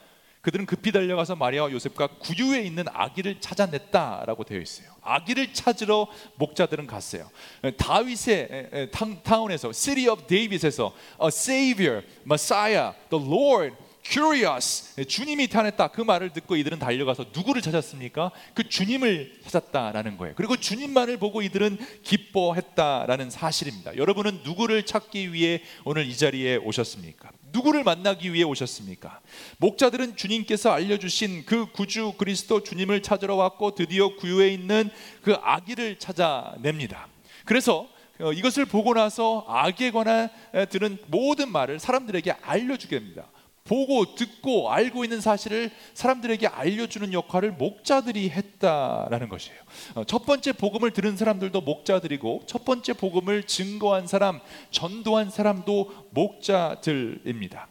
그들은 0.41 0.67
급히 0.67 0.91
달려가서 0.91 1.37
마리아와 1.37 1.71
요셉과 1.71 2.19
구유에 2.19 2.63
있는 2.63 2.85
아기를 2.93 3.41
찾아냈다라고 3.41 4.43
되어 4.43 4.61
있어요. 4.61 4.89
아기를 5.01 5.53
찾으러 5.53 6.09
목자들은 6.37 6.89
갔어요. 6.89 7.31
다윗의 7.77 8.91
타운에서 9.23 9.73
City 9.73 10.09
of 10.09 10.27
David에서 10.27 10.95
a 11.23 11.29
Savior, 11.29 12.03
Messiah, 12.25 12.93
the 13.11 13.25
Lord 13.25 13.77
curious 14.05 14.95
주님이 15.07 15.49
태어났다 15.49 15.89
그 15.89 16.01
말을 16.01 16.33
듣고 16.33 16.57
이들은 16.57 16.79
달려가서 16.79 17.27
누구를 17.35 17.63
찾았습니까? 17.63 18.31
그 18.55 18.69
주님을 18.69 19.41
찾았다라는 19.45 20.17
거예요. 20.17 20.35
그리고 20.37 20.57
주님만을 20.57 21.19
보고 21.19 21.43
이들은 21.43 21.79
기뻐했다라는 22.03 23.31
사실입니다. 23.31 23.97
여러분은 23.97 24.41
누구를 24.45 24.85
찾기 24.85 25.33
위해 25.33 25.63
오늘 25.85 26.07
이 26.07 26.17
자리에 26.17 26.57
오셨습니까? 26.57 27.31
누구를 27.53 27.85
만나기 27.85 28.33
위해 28.33 28.45
오셨습니까? 28.45 29.21
목자들은 29.59 30.17
주님께서 30.17 30.73
알려주신 30.73 31.45
그 31.47 31.71
구주 31.73 32.15
그리스도 32.19 32.63
주님을 32.63 33.03
찾으러 33.03 33.37
왔고 33.37 33.75
드디어 33.75 34.17
구유에 34.17 34.49
있는 34.49 34.91
그 35.23 35.35
아기를 35.35 35.99
찾아냅니다. 35.99 37.09
그래서 37.45 37.89
어, 38.21 38.33
이것을 38.33 38.67
보고 38.67 38.95
나서 38.95 39.45
아기에 39.49 39.91
관한 39.91 40.29
들은 40.71 40.99
모든 41.07 41.51
말을 41.51 41.81
사람들에게 41.81 42.33
알려주게 42.43 42.99
됩니다. 42.99 43.27
보고 43.65 44.15
듣고 44.15 44.71
알고 44.71 45.05
있는 45.05 45.21
사실을 45.21 45.71
사람들에게 45.95 46.47
알려주는 46.49 47.13
역할을 47.13 47.53
목자들이 47.53 48.31
했다라는 48.31 49.29
것이에요. 49.29 49.61
어, 49.95 50.05
첫 50.05 50.27
번째 50.27 50.53
복음을 50.53 50.91
들은 50.91 51.17
사람들도 51.17 51.61
목자들이고 51.61 52.43
첫 52.47 52.65
번째 52.65 52.93
복음을 52.95 53.45
증거한 53.45 54.07
사람, 54.07 54.41
전도한 54.71 55.31
사람도 55.31 56.09
목자들입니다. 56.11 57.69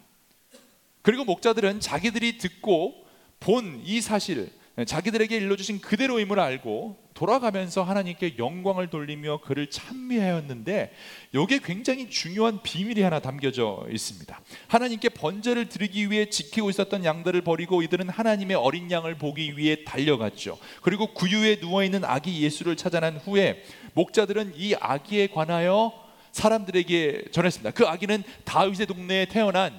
그리고 1.02 1.26
목자들은 1.26 1.80
자기들이 1.80 2.38
듣고 2.38 3.06
본 3.40 3.82
이 3.86 4.00
사실을 4.02 4.50
자기들에게 4.86 5.36
일러주신 5.36 5.82
그대로임을 5.82 6.40
알고 6.40 6.98
돌아가면서 7.14 7.84
하나님께 7.84 8.38
영광을 8.38 8.90
돌리며 8.90 9.42
그를 9.42 9.70
찬미하였는데 9.70 10.94
여기에 11.34 11.60
굉장히 11.64 12.10
중요한 12.10 12.62
비밀이 12.64 13.02
하나 13.02 13.20
담겨져 13.20 13.86
있습니다. 13.92 14.40
하나님께 14.68 15.10
번제를 15.10 15.68
드리기 15.68 16.10
위해 16.10 16.30
지키고 16.30 16.70
있었던 16.70 17.04
양들을 17.04 17.42
버리고 17.42 17.82
이들은 17.82 18.10
하나님의 18.10 18.56
어린 18.56 18.90
양을 18.90 19.16
보기 19.16 19.58
위해 19.58 19.84
달려갔죠. 19.84 20.58
그리고 20.82 21.14
구유에 21.14 21.60
누워 21.60 21.84
있는 21.84 22.06
아기 22.06 22.42
예수를 22.42 22.78
찾아난 22.78 23.18
후에 23.18 23.64
목자들은 23.94 24.54
이 24.56 24.74
아기에 24.80 25.28
관하여 25.28 25.92
사람들에게 26.32 27.26
전했습니다. 27.32 27.72
그 27.72 27.86
아기는 27.86 28.24
다윗의 28.46 28.88
동네에 28.88 29.26
태어난 29.26 29.78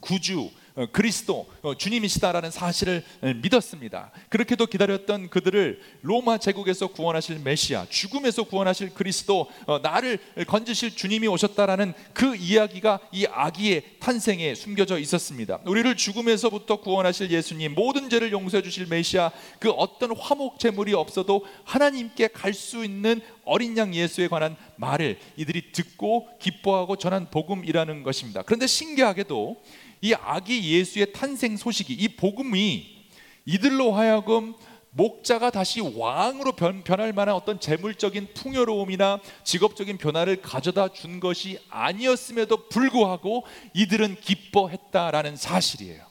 구주 0.00 0.40
어, 0.40 0.59
그리스도 0.92 1.48
어, 1.62 1.74
주님이시다라는 1.74 2.50
사실을 2.50 3.02
믿었습니다. 3.42 4.12
그렇게도 4.28 4.66
기다렸던 4.66 5.30
그들을 5.30 5.80
로마 6.02 6.38
제국에서 6.38 6.86
구원하실 6.86 7.40
메시아, 7.40 7.86
죽음에서 7.88 8.44
구원하실 8.44 8.94
그리스도, 8.94 9.48
어, 9.66 9.78
나를 9.78 10.18
건지실 10.46 10.94
주님이 10.94 11.26
오셨다라는 11.28 11.92
그 12.12 12.36
이야기가 12.36 13.00
이 13.12 13.26
아기의 13.26 13.82
탄생에 13.98 14.54
숨겨져 14.54 14.98
있었습니다. 14.98 15.58
우리를 15.64 15.96
죽음에서부터 15.96 16.76
구원하실 16.76 17.30
예수님, 17.30 17.74
모든 17.74 18.08
죄를 18.08 18.30
용서해 18.32 18.62
주실 18.62 18.86
메시아, 18.86 19.32
그 19.58 19.70
어떤 19.70 20.16
화목 20.16 20.58
제물이 20.58 20.94
없어도 20.94 21.44
하나님께 21.64 22.28
갈 22.28 22.60
수 22.60 22.84
있는 22.84 23.20
어린 23.44 23.76
양 23.78 23.94
예수에 23.94 24.28
관한 24.28 24.56
말을 24.76 25.18
이들이 25.36 25.72
듣고 25.72 26.28
기뻐하고 26.38 26.96
전한 26.96 27.30
복음이라는 27.30 28.02
것입니다. 28.02 28.42
그런데 28.42 28.66
신기하게도 28.66 29.56
이 30.00 30.14
아기 30.14 30.76
예수의 30.76 31.12
탄생 31.12 31.56
소식이 31.56 31.92
이 31.92 32.08
복음이 32.08 33.00
이들로 33.44 33.92
하여금 33.92 34.54
목자가 34.92 35.50
다시 35.50 35.80
왕으로 35.80 36.52
변, 36.52 36.82
할 36.86 37.12
만한 37.12 37.34
어떤 37.34 37.60
재물적인 37.60 38.28
풍요로움이나 38.34 39.20
직업적인 39.44 39.98
변화를 39.98 40.42
가져다 40.42 40.88
준 40.88 41.20
것이 41.20 41.58
아니었음에도 41.68 42.68
불구하고 42.68 43.44
이들은 43.74 44.16
기뻐했다라는 44.20 45.36
사실이에요. 45.36 46.10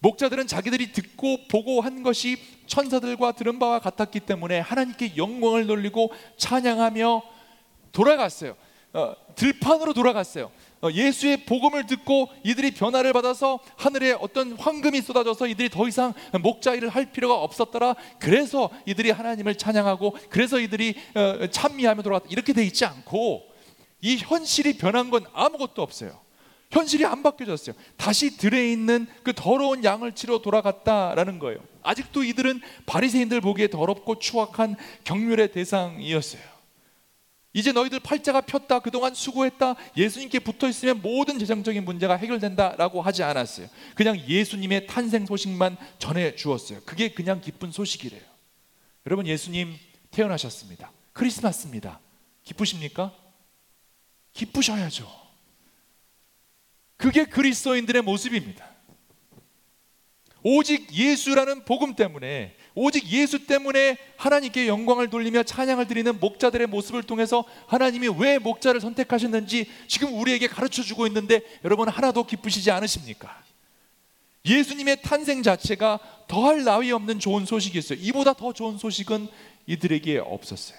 목자들은 0.00 0.48
자기들이 0.48 0.92
듣고 0.92 1.46
보고 1.46 1.80
한 1.80 2.02
것이 2.02 2.36
천사들과 2.66 3.32
들은 3.32 3.60
바와 3.60 3.78
같았기 3.78 4.20
때문에 4.20 4.58
하나님께 4.58 5.16
영광을 5.16 5.68
돌리고 5.68 6.12
찬양하며 6.38 7.22
돌아갔어요. 7.92 8.56
어, 8.94 9.14
들판으로 9.36 9.94
돌아갔어요. 9.94 10.50
어, 10.82 10.90
예수의 10.90 11.44
복음을 11.44 11.86
듣고 11.86 12.28
이들이 12.42 12.72
변화를 12.72 13.12
받아서 13.12 13.60
하늘에 13.76 14.12
어떤 14.12 14.52
황금이 14.52 15.00
쏟아져서 15.00 15.46
이들이 15.46 15.70
더 15.70 15.86
이상 15.86 16.12
목자 16.42 16.74
일을 16.74 16.88
할 16.88 17.12
필요가 17.12 17.36
없었더라. 17.40 17.94
그래서 18.18 18.68
이들이 18.84 19.12
하나님을 19.12 19.54
찬양하고 19.54 20.16
그래서 20.28 20.58
이들이 20.58 20.94
어, 21.14 21.46
찬미하며 21.46 22.02
돌아갔다. 22.02 22.26
이렇게 22.30 22.52
돼 22.52 22.64
있지 22.64 22.84
않고 22.84 23.44
이 24.00 24.16
현실이 24.16 24.76
변한 24.78 25.10
건 25.10 25.24
아무것도 25.32 25.82
없어요. 25.82 26.20
현실이 26.72 27.04
안 27.04 27.22
바뀌어졌어요. 27.22 27.76
다시 27.96 28.36
들에 28.36 28.72
있는 28.72 29.06
그 29.22 29.32
더러운 29.34 29.84
양을 29.84 30.14
치러 30.14 30.38
돌아갔다라는 30.38 31.38
거예요. 31.38 31.60
아직도 31.82 32.24
이들은 32.24 32.60
바리새인들 32.86 33.40
보기에 33.40 33.68
더럽고 33.68 34.18
추악한 34.18 34.76
경멸의 35.04 35.52
대상이었어요. 35.52 36.51
이제 37.54 37.72
너희들 37.72 38.00
팔자가 38.00 38.42
폈다. 38.42 38.80
그동안 38.80 39.14
수고했다. 39.14 39.74
예수님께 39.96 40.38
붙어 40.38 40.68
있으면 40.68 41.02
모든 41.02 41.38
재정적인 41.38 41.84
문제가 41.84 42.16
해결된다라고 42.16 43.02
하지 43.02 43.22
않았어요. 43.22 43.68
그냥 43.94 44.18
예수님의 44.18 44.86
탄생 44.86 45.26
소식만 45.26 45.76
전해 45.98 46.34
주었어요. 46.34 46.80
그게 46.86 47.12
그냥 47.12 47.40
기쁜 47.40 47.70
소식이래요. 47.70 48.22
여러분 49.06 49.26
예수님 49.26 49.76
태어나셨습니다. 50.10 50.90
크리스마스입니다. 51.12 52.00
기쁘십니까? 52.44 53.14
기쁘셔야죠. 54.32 55.22
그게 56.96 57.24
그리스도인들의 57.24 58.02
모습입니다. 58.02 58.70
오직 60.42 60.92
예수라는 60.92 61.64
복음 61.64 61.94
때문에 61.94 62.56
오직 62.74 63.06
예수 63.10 63.46
때문에 63.46 63.98
하나님께 64.16 64.66
영광을 64.66 65.10
돌리며 65.10 65.42
찬양을 65.42 65.86
드리는 65.88 66.18
목자들의 66.18 66.66
모습을 66.68 67.02
통해서 67.02 67.44
하나님이 67.66 68.08
왜 68.18 68.38
목자를 68.38 68.80
선택하셨는지 68.80 69.70
지금 69.88 70.18
우리에게 70.18 70.46
가르쳐 70.46 70.82
주고 70.82 71.06
있는데 71.06 71.42
여러분 71.64 71.88
하나도 71.88 72.24
기쁘시지 72.24 72.70
않으십니까? 72.70 73.42
예수님의 74.44 75.02
탄생 75.02 75.42
자체가 75.42 76.00
더할 76.26 76.64
나위 76.64 76.90
없는 76.92 77.18
좋은 77.18 77.46
소식이었어요. 77.46 77.98
이보다 78.00 78.32
더 78.32 78.52
좋은 78.52 78.78
소식은 78.78 79.28
이들에게 79.66 80.18
없었어요. 80.18 80.78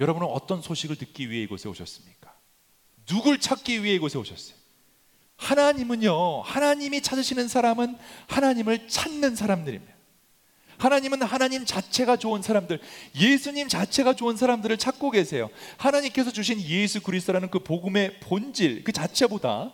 여러분은 0.00 0.28
어떤 0.28 0.60
소식을 0.60 0.96
듣기 0.96 1.30
위해 1.30 1.42
이곳에 1.42 1.68
오셨습니까? 1.68 2.34
누굴 3.06 3.38
찾기 3.38 3.84
위해 3.84 3.94
이곳에 3.94 4.18
오셨어요? 4.18 4.65
하나님은요, 5.36 6.42
하나님이 6.42 7.02
찾으시는 7.02 7.48
사람은 7.48 7.96
하나님을 8.26 8.88
찾는 8.88 9.36
사람들입니다. 9.36 9.94
하나님은 10.78 11.22
하나님 11.22 11.64
자체가 11.64 12.16
좋은 12.16 12.42
사람들, 12.42 12.80
예수님 13.18 13.68
자체가 13.68 14.14
좋은 14.14 14.36
사람들을 14.36 14.76
찾고 14.76 15.10
계세요. 15.10 15.48
하나님께서 15.78 16.30
주신 16.30 16.60
예수 16.60 17.02
그리스도라는 17.02 17.50
그 17.50 17.60
복음의 17.60 18.20
본질 18.20 18.84
그 18.84 18.92
자체보다 18.92 19.72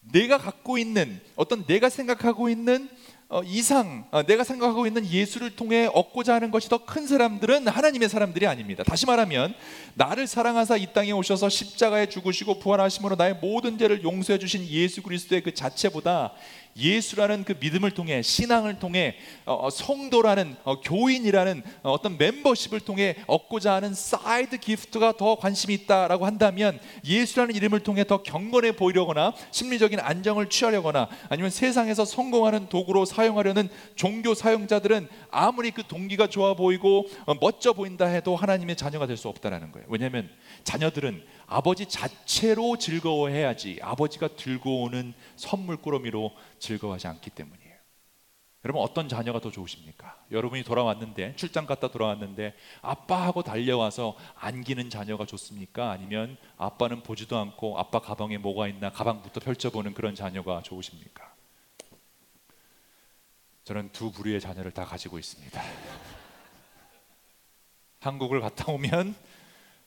내가 0.00 0.38
갖고 0.38 0.78
있는 0.78 1.20
어떤 1.36 1.64
내가 1.66 1.88
생각하고 1.88 2.48
있는 2.48 2.88
어, 2.88 3.03
이상 3.42 4.06
어, 4.12 4.22
내가 4.22 4.44
생각하고 4.44 4.86
있는 4.86 5.04
예수를 5.06 5.56
통해 5.56 5.88
얻고자 5.92 6.34
하는 6.34 6.50
것이 6.50 6.68
더 6.68 6.78
큰 6.84 7.06
사람들은 7.06 7.66
하나님의 7.66 8.08
사람들이 8.08 8.46
아닙니다. 8.46 8.84
다시 8.84 9.06
말하면 9.06 9.54
나를 9.94 10.26
사랑하사 10.26 10.76
이 10.76 10.92
땅에 10.92 11.12
오셔서 11.12 11.48
십자가에 11.48 12.06
죽으시고 12.06 12.60
부활하심으로 12.60 13.16
나의 13.16 13.36
모든 13.40 13.78
죄를 13.78 14.02
용서해 14.04 14.38
주신 14.38 14.64
예수 14.68 15.02
그리스도의 15.02 15.42
그 15.42 15.54
자체보다 15.54 16.32
예수라는 16.76 17.44
그 17.44 17.54
믿음을 17.58 17.90
통해 17.90 18.22
신앙을 18.22 18.78
통해 18.78 19.16
어, 19.44 19.54
어, 19.66 19.70
성도라는 19.70 20.56
어, 20.64 20.80
교인이라는 20.80 21.62
어 21.82 21.98
떤 22.04 22.18
멤버십을 22.18 22.80
통해 22.80 23.16
얻고자 23.26 23.72
하는 23.74 23.94
side 23.94 24.58
gift가 24.58 25.16
더 25.16 25.36
관심이 25.36 25.72
있다라고 25.74 26.26
한다면 26.26 26.78
예수라는 27.04 27.54
이름을 27.54 27.80
통해 27.80 28.04
더 28.04 28.22
경건해 28.22 28.72
보이려거나 28.76 29.32
심리적인 29.52 30.00
안정을 30.00 30.50
취하려거나 30.50 31.08
아니면 31.30 31.50
세상에서 31.50 32.04
성공하는 32.04 32.68
도구로 32.68 33.06
사용하려는 33.06 33.70
종교 33.94 34.34
사용자들은 34.34 35.08
아무리 35.30 35.70
그 35.70 35.82
동기가 35.86 36.26
좋아 36.26 36.54
보이고 36.54 37.06
멋져 37.40 37.72
보인다 37.72 38.04
해도 38.06 38.36
하나님의 38.36 38.76
자녀가 38.76 39.06
될 39.06 39.14
수 39.14 39.28
없다라는 39.28 39.70
거예요. 39.70 39.86
왜냐하면 39.88 40.28
자녀들은 40.64 41.22
아버지 41.46 41.86
자체로 41.86 42.78
즐거워해야지 42.78 43.78
아버지가 43.82 44.28
들고 44.28 44.82
오는 44.82 45.12
선물 45.36 45.76
꾸러미로 45.76 46.32
즐거워하지 46.58 47.08
않기 47.08 47.30
때문이에요. 47.30 47.74
여러분 48.64 48.82
어떤 48.82 49.08
자녀가 49.10 49.40
더 49.40 49.50
좋으십니까? 49.50 50.16
여러분이 50.30 50.64
돌아왔는데 50.64 51.36
출장 51.36 51.66
갔다 51.66 51.88
돌아왔는데 51.88 52.54
아빠하고 52.80 53.42
달려와서 53.42 54.16
안기는 54.36 54.88
자녀가 54.88 55.26
좋습니까? 55.26 55.90
아니면 55.90 56.38
아빠는 56.56 57.02
보지도 57.02 57.36
않고 57.36 57.78
아빠 57.78 57.98
가방에 57.98 58.38
뭐가 58.38 58.68
있나 58.68 58.90
가방부터 58.90 59.40
펼쳐보는 59.40 59.92
그런 59.92 60.14
자녀가 60.14 60.62
좋으십니까? 60.62 61.34
저는 63.64 63.92
두 63.92 64.10
부류의 64.10 64.40
자녀를 64.40 64.72
다 64.72 64.86
가지고 64.86 65.18
있습니다. 65.18 65.62
한국을 68.00 68.40
갔다 68.40 68.72
오면 68.72 69.14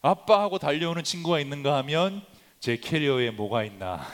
아빠 0.02 0.42
하고 0.42 0.60
달려오는 0.60 1.04
친구가 1.04 1.40
있는가 1.40 1.76
하면 1.78 2.26
제 2.60 2.78
캐리어에 2.78 3.32
뭐가 3.32 3.64
있나. 3.64 4.06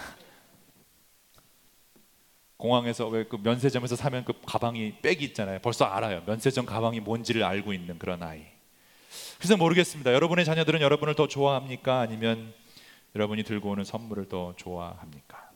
공항에서 2.57 3.07
왜 3.09 3.25
그 3.25 3.35
면세점에서 3.35 3.95
사면 3.95 4.23
그 4.23 4.33
가방이 4.45 5.01
백이 5.01 5.23
있잖아요. 5.25 5.59
벌써 5.59 5.85
알아요. 5.85 6.23
면세점 6.25 6.65
가방이 6.65 7.01
뭔지를 7.01 7.43
알고 7.43 7.73
있는 7.73 7.99
그런 7.99 8.23
아이. 8.23 8.45
그래서 9.37 9.57
모르겠습니다. 9.57 10.13
여러분의 10.13 10.45
자녀들은 10.45 10.81
여러분을 10.81 11.15
더 11.15 11.27
좋아합니까? 11.27 11.99
아니면 11.99 12.53
여러분이 13.15 13.43
들고 13.43 13.71
오는 13.71 13.83
선물을 13.83 14.29
더 14.29 14.53
좋아합니까? 14.55 15.51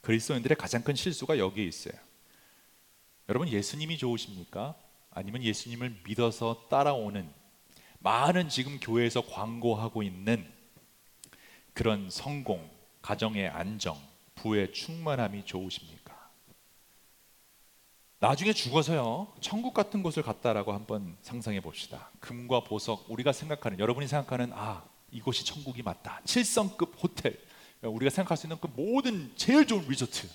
그리스도인들의 0.00 0.56
가장 0.56 0.82
큰 0.82 0.94
실수가 0.94 1.38
여기에 1.38 1.66
있어요. 1.66 1.94
여러분 3.28 3.48
예수님이 3.48 3.98
좋으십니까? 3.98 4.74
아니면 5.10 5.42
예수님을 5.42 6.00
믿어서 6.04 6.66
따라오는 6.70 7.39
많은 8.00 8.48
지금 8.48 8.78
교회에서 8.80 9.22
광고하고 9.22 10.02
있는 10.02 10.50
그런 11.72 12.10
성공, 12.10 12.68
가정의 13.02 13.48
안정, 13.48 13.98
부의 14.34 14.72
충만함이 14.72 15.44
좋으십니까? 15.44 16.30
나중에 18.18 18.52
죽어서요 18.52 19.32
천국 19.40 19.72
같은 19.72 20.02
곳을 20.02 20.22
갔다라고 20.22 20.72
한번 20.72 21.16
상상해 21.22 21.60
봅시다. 21.60 22.10
금과 22.20 22.64
보석 22.64 23.10
우리가 23.10 23.32
생각하는 23.32 23.78
여러분이 23.78 24.08
생각하는 24.08 24.52
아 24.54 24.84
이곳이 25.10 25.44
천국이 25.44 25.82
맞다. 25.82 26.20
7성급 26.24 27.02
호텔 27.02 27.38
우리가 27.82 28.10
생각할 28.10 28.36
수 28.36 28.46
있는 28.46 28.58
그 28.60 28.68
모든 28.74 29.32
제일 29.36 29.66
좋은 29.66 29.86
리조트 29.88 30.28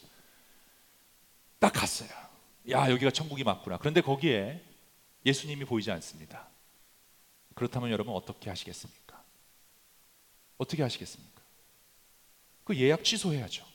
딱 1.60 1.74
갔어요. 1.74 2.10
야 2.70 2.90
여기가 2.90 3.12
천국이 3.12 3.44
맞구나. 3.44 3.78
그런데 3.78 4.02
거기에 4.02 4.64
예수님이 5.26 5.66
보이지 5.66 5.92
않습니다. 5.92 6.48
그렇다면 7.56 7.90
여러분 7.90 8.14
어떻게 8.14 8.50
하시겠습니까? 8.50 9.24
어떻게 10.58 10.84
하시겠습니까? 10.84 11.42
그 12.64 12.78
예약 12.78 13.04
취소해야죠. 13.04 13.66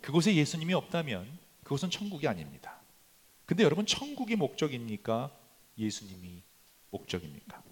그곳에 0.00 0.34
예수님이 0.34 0.74
없다면 0.74 1.38
그곳은 1.64 1.90
천국이 1.90 2.26
아닙니다. 2.26 2.80
근데 3.44 3.64
여러분 3.64 3.86
천국이 3.86 4.36
목적입니까? 4.36 5.30
예수님이 5.78 6.42
목적입니까? 6.90 7.62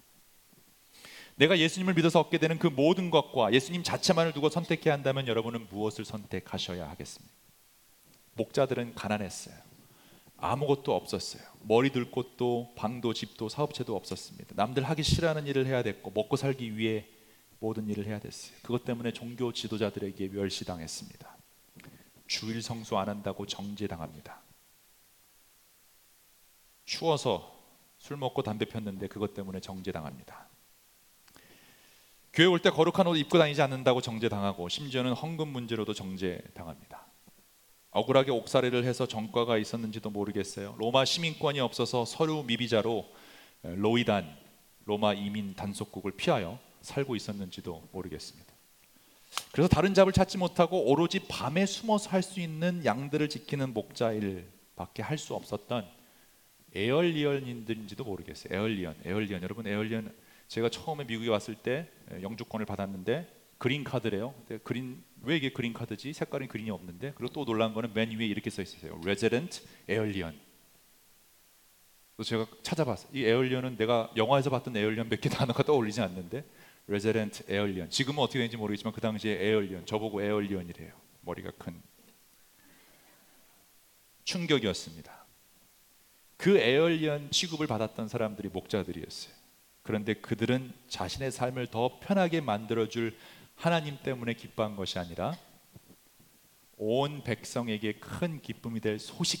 내가 1.35 1.57
예수님을 1.57 1.93
믿어서 1.93 2.19
얻게 2.19 2.37
되는 2.37 2.59
그 2.59 2.67
모든 2.67 3.09
것과 3.09 3.53
예수님 3.53 3.83
자체만을 3.83 4.33
두고 4.33 4.49
선택해야 4.49 4.93
한다면 4.93 5.27
여러분은 5.27 5.67
무엇을 5.69 6.05
선택하셔야 6.05 6.89
하겠습니까? 6.89 7.33
목자들은 8.33 8.95
가난했어요. 8.95 9.55
아무것도 10.41 10.93
없었어요. 10.95 11.43
머리 11.61 11.91
둘 11.91 12.09
곳도 12.09 12.73
방도 12.75 13.13
집도 13.13 13.47
사업체도 13.47 13.95
없었습니다. 13.95 14.53
남들 14.55 14.83
하기 14.83 15.03
싫어하는 15.03 15.45
일을 15.45 15.67
해야 15.67 15.83
됐고 15.83 16.11
먹고 16.11 16.35
살기 16.35 16.77
위해 16.77 17.05
모든 17.59 17.87
일을 17.87 18.07
해야 18.07 18.19
됐어요. 18.19 18.57
그것 18.63 18.83
때문에 18.83 19.13
종교 19.13 19.53
지도자들에게 19.53 20.29
멸시당했습니다. 20.29 21.37
주일 22.27 22.61
성수 22.63 22.97
안 22.97 23.07
한다고 23.07 23.45
정죄당합니다. 23.45 24.41
추워서 26.85 27.59
술 27.99 28.17
먹고 28.17 28.41
담배 28.41 28.65
폈는데 28.65 29.07
그것 29.07 29.35
때문에 29.35 29.59
정죄당합니다. 29.59 30.47
교회 32.33 32.47
올 32.47 32.59
때 32.59 32.69
거룩한 32.69 33.05
옷 33.07 33.15
입고 33.17 33.37
다니지 33.37 33.61
않는다고 33.61 34.01
정죄당하고 34.01 34.69
심지어는 34.69 35.13
헌금 35.13 35.49
문제로도 35.49 35.93
정죄당합니다. 35.93 37.10
억울하게 37.91 38.31
옥살이를 38.31 38.85
해서 38.85 39.05
전과가 39.05 39.57
있었는지도 39.57 40.09
모르겠어요. 40.09 40.75
로마 40.77 41.05
시민권이 41.05 41.59
없어서 41.59 42.05
서류 42.05 42.43
미비자로 42.43 43.05
로이단 43.63 44.37
로마 44.85 45.13
이민 45.13 45.53
단속국을 45.55 46.13
피하여 46.13 46.57
살고 46.81 47.15
있었는지도 47.15 47.87
모르겠습니다. 47.91 48.51
그래서 49.51 49.69
다른 49.69 49.93
잡을 49.93 50.11
찾지 50.11 50.37
못하고 50.37 50.89
오로지 50.89 51.19
밤에 51.19 51.65
숨어서 51.65 52.09
할 52.09 52.23
수 52.23 52.39
있는 52.39 52.83
양들을 52.83 53.29
지키는 53.29 53.73
목자 53.73 54.13
일밖에 54.13 55.03
할 55.03 55.17
수 55.17 55.35
없었던 55.35 55.85
alien인들인지도 56.73 58.03
모르겠어요. 58.05 58.53
alien, 58.53 58.95
alien 59.05 59.43
여러분 59.43 59.67
alien 59.67 60.13
제가 60.47 60.69
처음에 60.69 61.03
미국에 61.03 61.29
왔을 61.29 61.55
때 61.55 61.89
영주권을 62.21 62.65
받았는데 62.65 63.27
green 63.57 63.83
card래요. 63.83 64.33
Green 64.63 65.03
왜 65.23 65.37
이게 65.37 65.49
green 65.51 65.73
card지? 65.73 66.13
색깔은 66.13 66.47
green이 66.47 66.69
없는데 66.71 67.13
그리고 67.15 67.31
또 67.33 67.45
놀란 67.45 67.73
거는 67.73 67.93
맨 67.93 68.09
위에 68.11 68.25
이렇게 68.25 68.49
써 68.49 68.61
있어요. 68.61 68.99
Resident 69.03 69.61
Alien. 69.89 70.39
또 72.17 72.23
제가 72.23 72.45
찾아봤어요. 72.63 73.11
이 73.13 73.23
alien은 73.23 73.77
내가 73.77 74.11
영화에서 74.15 74.49
봤던 74.49 74.75
alien 74.75 75.09
몇 75.09 75.21
개 75.21 75.29
단어가 75.29 75.63
떠올리지 75.63 76.01
않는데 76.01 76.43
Resident 76.87 77.43
Alien. 77.49 77.89
지금은 77.89 78.19
어떻게 78.19 78.39
되는지 78.39 78.57
모르겠지만 78.57 78.93
그 78.93 79.01
당시에 79.01 79.33
alien 79.43 79.85
저보고 79.85 80.21
alien이래요. 80.21 80.91
머리가 81.21 81.51
큰 81.57 81.81
충격이었습니다. 84.23 85.25
그 86.37 86.57
에얼리언 86.57 87.29
취급을 87.31 87.67
받았던 87.67 88.07
사람들이 88.07 88.49
목자들이었어요. 88.49 89.33
그런데 89.83 90.13
그들은 90.13 90.73
자신의 90.87 91.31
삶을 91.31 91.67
더 91.67 91.99
편하게 91.99 92.41
만들어줄 92.41 93.15
하나님 93.61 93.95
때문에 94.01 94.33
기뻐한 94.33 94.75
것이 94.75 94.97
아니라 94.97 95.37
온 96.77 97.23
백성에게 97.23 97.99
큰 97.99 98.41
기쁨이 98.41 98.79
될 98.79 98.97
소식, 98.97 99.39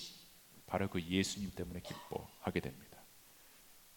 바로 0.67 0.87
그 0.89 1.01
예수님 1.01 1.49
때문에 1.55 1.81
기뻐하게 1.81 2.59
됩니다. 2.59 2.99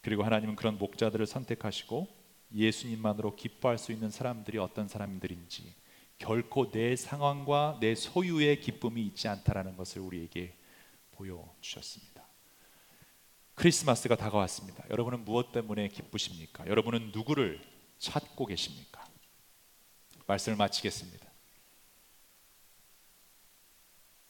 그리고 0.01 0.23
하나님은 0.23 0.57
그런 0.57 0.79
목자들을 0.79 1.27
선택하시고 1.27 2.09
예수님만으로 2.55 3.37
기뻐할 3.37 3.77
수 3.77 3.93
있는 3.93 4.09
사람들이 4.09 4.57
어떤 4.57 4.89
사람들인지 4.89 5.75
결코 6.17 6.71
내 6.71 6.97
상황과 6.97 7.77
내 7.83 7.95
소유의 7.95 8.63
기쁨이 8.63 9.03
있지 9.03 9.29
않다라는 9.29 9.77
것을 9.77 10.01
우리에게 10.01 10.57
보여 11.11 11.55
주셨습니다. 11.61 12.27
크리스마스가 13.57 14.17
다가왔습니다. 14.17 14.85
여러분은 14.89 15.27
무엇 15.27 15.53
때문에 15.53 15.89
기쁘십니까? 15.89 16.67
여러분은 16.67 17.13
누구를 17.13 17.61
찾고 17.99 18.47
계십니까? 18.47 18.94
말씀을 20.27 20.57
마치겠습니다. 20.57 21.25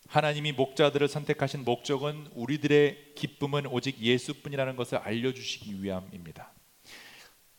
하나님이 0.06 0.52
목자들을 0.52 1.08
선택하신 1.08 1.64
목적은 1.64 2.28
우리들의 2.34 3.14
기쁨은 3.14 3.66
오직 3.66 3.98
예수뿐이라는 3.98 4.76
것을 4.76 4.98
알려주시기 4.98 5.82
위함입니다. 5.82 6.52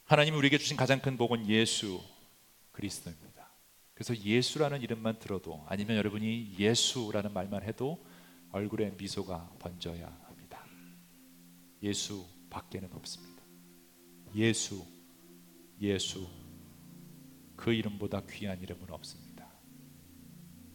하나님이 0.05 0.37
우리에게 0.37 0.57
주신 0.57 0.77
가장 0.77 1.01
큰 1.01 1.17
복은 1.17 1.49
예수 1.49 2.01
그리스도입니다. 2.71 3.49
그래서 3.93 4.15
예수라는 4.15 4.81
이름만 4.81 5.19
들어도 5.19 5.65
아니면 5.67 5.97
여러분이 5.97 6.55
예수라는 6.59 7.33
말만 7.33 7.63
해도 7.63 8.05
얼굴에 8.51 8.91
미소가 8.91 9.51
번져야 9.59 10.25
예수 11.85 12.25
밖에는 12.49 12.89
없습니다. 12.93 13.43
예수, 14.35 14.83
예수, 15.81 16.27
그 17.55 17.73
이름보다 17.73 18.21
귀한 18.29 18.61
이름은 18.61 18.89
없습니다. 18.91 19.47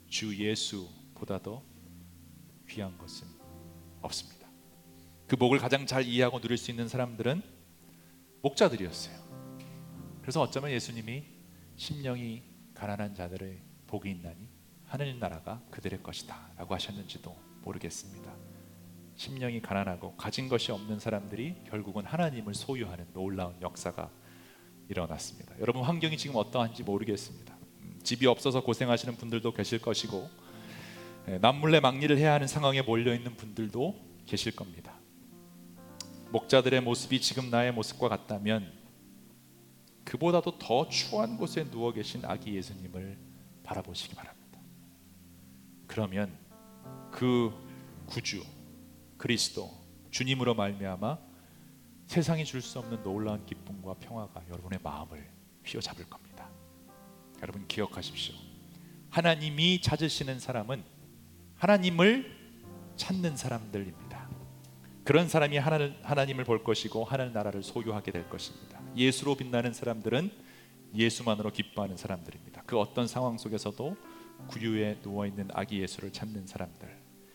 주 0.09 0.37
예수보다도 0.37 1.63
귀한 2.69 2.97
것은 2.99 3.27
없습니다. 4.03 4.49
그 5.27 5.37
복을 5.37 5.59
가장 5.59 5.87
잘 5.87 6.05
이해하고 6.05 6.41
누릴 6.41 6.57
수 6.57 6.71
있는 6.71 6.89
사람들은 6.89 7.43
목자들이었어요. 8.43 9.21
그래서 10.21 10.41
어쩌면 10.41 10.71
예수님이 10.71 11.25
심령이 11.77 12.43
가난한 12.75 13.15
자들의 13.15 13.61
복이 13.87 14.11
있나니 14.11 14.49
하늘 14.87 15.19
나라가 15.19 15.63
그들의 15.71 16.03
것이다라고 16.03 16.75
하셨는지도 16.75 17.37
모르겠습니다. 17.63 18.35
심령이 19.17 19.61
가난하고 19.61 20.17
가진 20.17 20.49
것이 20.49 20.73
없는 20.73 20.99
사람들이 20.99 21.65
결국은 21.69 22.05
하나님을 22.07 22.55
소유하는 22.55 23.07
놀라운 23.13 23.61
역사가 23.61 24.11
일어났습니다. 24.91 25.55
여러분 25.61 25.85
환경이 25.85 26.19
지금 26.19 26.37
어떠한지 26.37 26.83
모르겠습니다. 26.83 27.57
음, 27.83 28.01
집이 28.03 28.27
없어서 28.27 28.63
고생하시는 28.63 29.17
분들도 29.17 29.53
계실 29.55 29.81
것이고 29.81 30.29
예, 31.29 31.39
남몰래 31.39 31.81
막일을 31.81 32.19
해야 32.19 32.35
하는 32.35 32.49
상황에 32.49 32.83
몰려 32.83 33.15
있는 33.15 33.37
분들도 33.37 33.95
계실 34.27 34.55
겁니다. 34.55 34.95
목자들의 36.33 36.81
모습이 36.83 37.21
지금 37.21 37.51
나의 37.51 37.73
모습과 37.73 38.09
같다면 38.09 38.73
그보다도 40.05 40.59
더 40.59 40.89
추한 40.89 41.37
곳에 41.37 41.71
누워 41.71 41.93
계신 41.93 42.25
아기 42.25 42.57
예수님을 42.57 43.17
바라보시기 43.63 44.15
바랍니다. 44.17 44.59
그러면 45.87 46.37
그 47.13 47.53
구주 48.07 48.45
그리스도 49.17 49.71
주님으로 50.11 50.55
말미암아 50.55 51.30
세상이 52.11 52.45
줄 52.45 52.61
수 52.61 52.81
없는 52.81 53.05
놀라운 53.05 53.47
기쁨과 53.47 53.95
평화가 54.01 54.43
여러분의 54.49 54.81
마음을 54.83 55.31
휘어잡을 55.65 56.07
겁니다. 56.11 56.49
여러분 57.41 57.69
기억하십시오. 57.69 58.35
하나님이 59.11 59.81
찾으시는 59.81 60.41
사람은 60.41 60.83
하나님을 61.55 62.37
찾는 62.97 63.37
사람들입니다. 63.37 64.29
그런 65.05 65.29
사람이 65.29 65.57
하나님, 65.59 65.95
하나님을 66.03 66.43
볼 66.43 66.65
것이고 66.65 67.05
하나님 67.05 67.33
나라를 67.33 67.63
소유하게 67.63 68.11
될 68.11 68.29
것입니다. 68.29 68.81
예수로 68.97 69.37
빛나는 69.37 69.73
사람들은 69.73 70.33
예수만으로 70.93 71.53
기뻐하는 71.53 71.97
사람들입니다. 71.97 72.65
그 72.67 72.77
어떤 72.77 73.07
상황 73.07 73.39
속에서도 73.39 73.97
구유에 74.49 74.99
누워 75.03 75.27
있는 75.27 75.49
아기 75.53 75.81
예수를 75.81 76.13
찾는 76.13 76.49
사람들. 76.49 76.89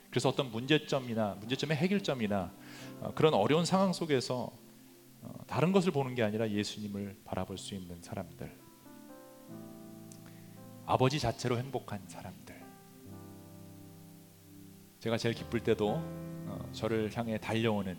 그래서 0.09 0.27
어떤 0.27 0.51
문제점이나 0.51 1.35
문제점의 1.39 1.77
해결점이나 1.77 2.51
어, 2.99 3.13
그런 3.15 3.33
어려운 3.33 3.63
상황 3.63 3.93
속에서 3.93 4.51
어, 4.51 4.64
다른 5.47 5.71
것을 5.71 5.91
보는 5.91 6.15
게 6.15 6.23
아니라 6.23 6.49
예수님을 6.49 7.17
바라볼 7.25 7.57
수 7.57 7.75
있는 7.75 8.01
사람들. 8.01 8.51
아버지 10.85 11.19
자체로 11.19 11.57
행복한 11.57 12.01
사람들. 12.07 12.55
제가 14.99 15.17
제일 15.17 15.35
기쁠 15.35 15.61
때도 15.61 15.89
어, 16.47 16.69
저를 16.71 17.11
향해 17.15 17.37
달려오는 17.37 17.97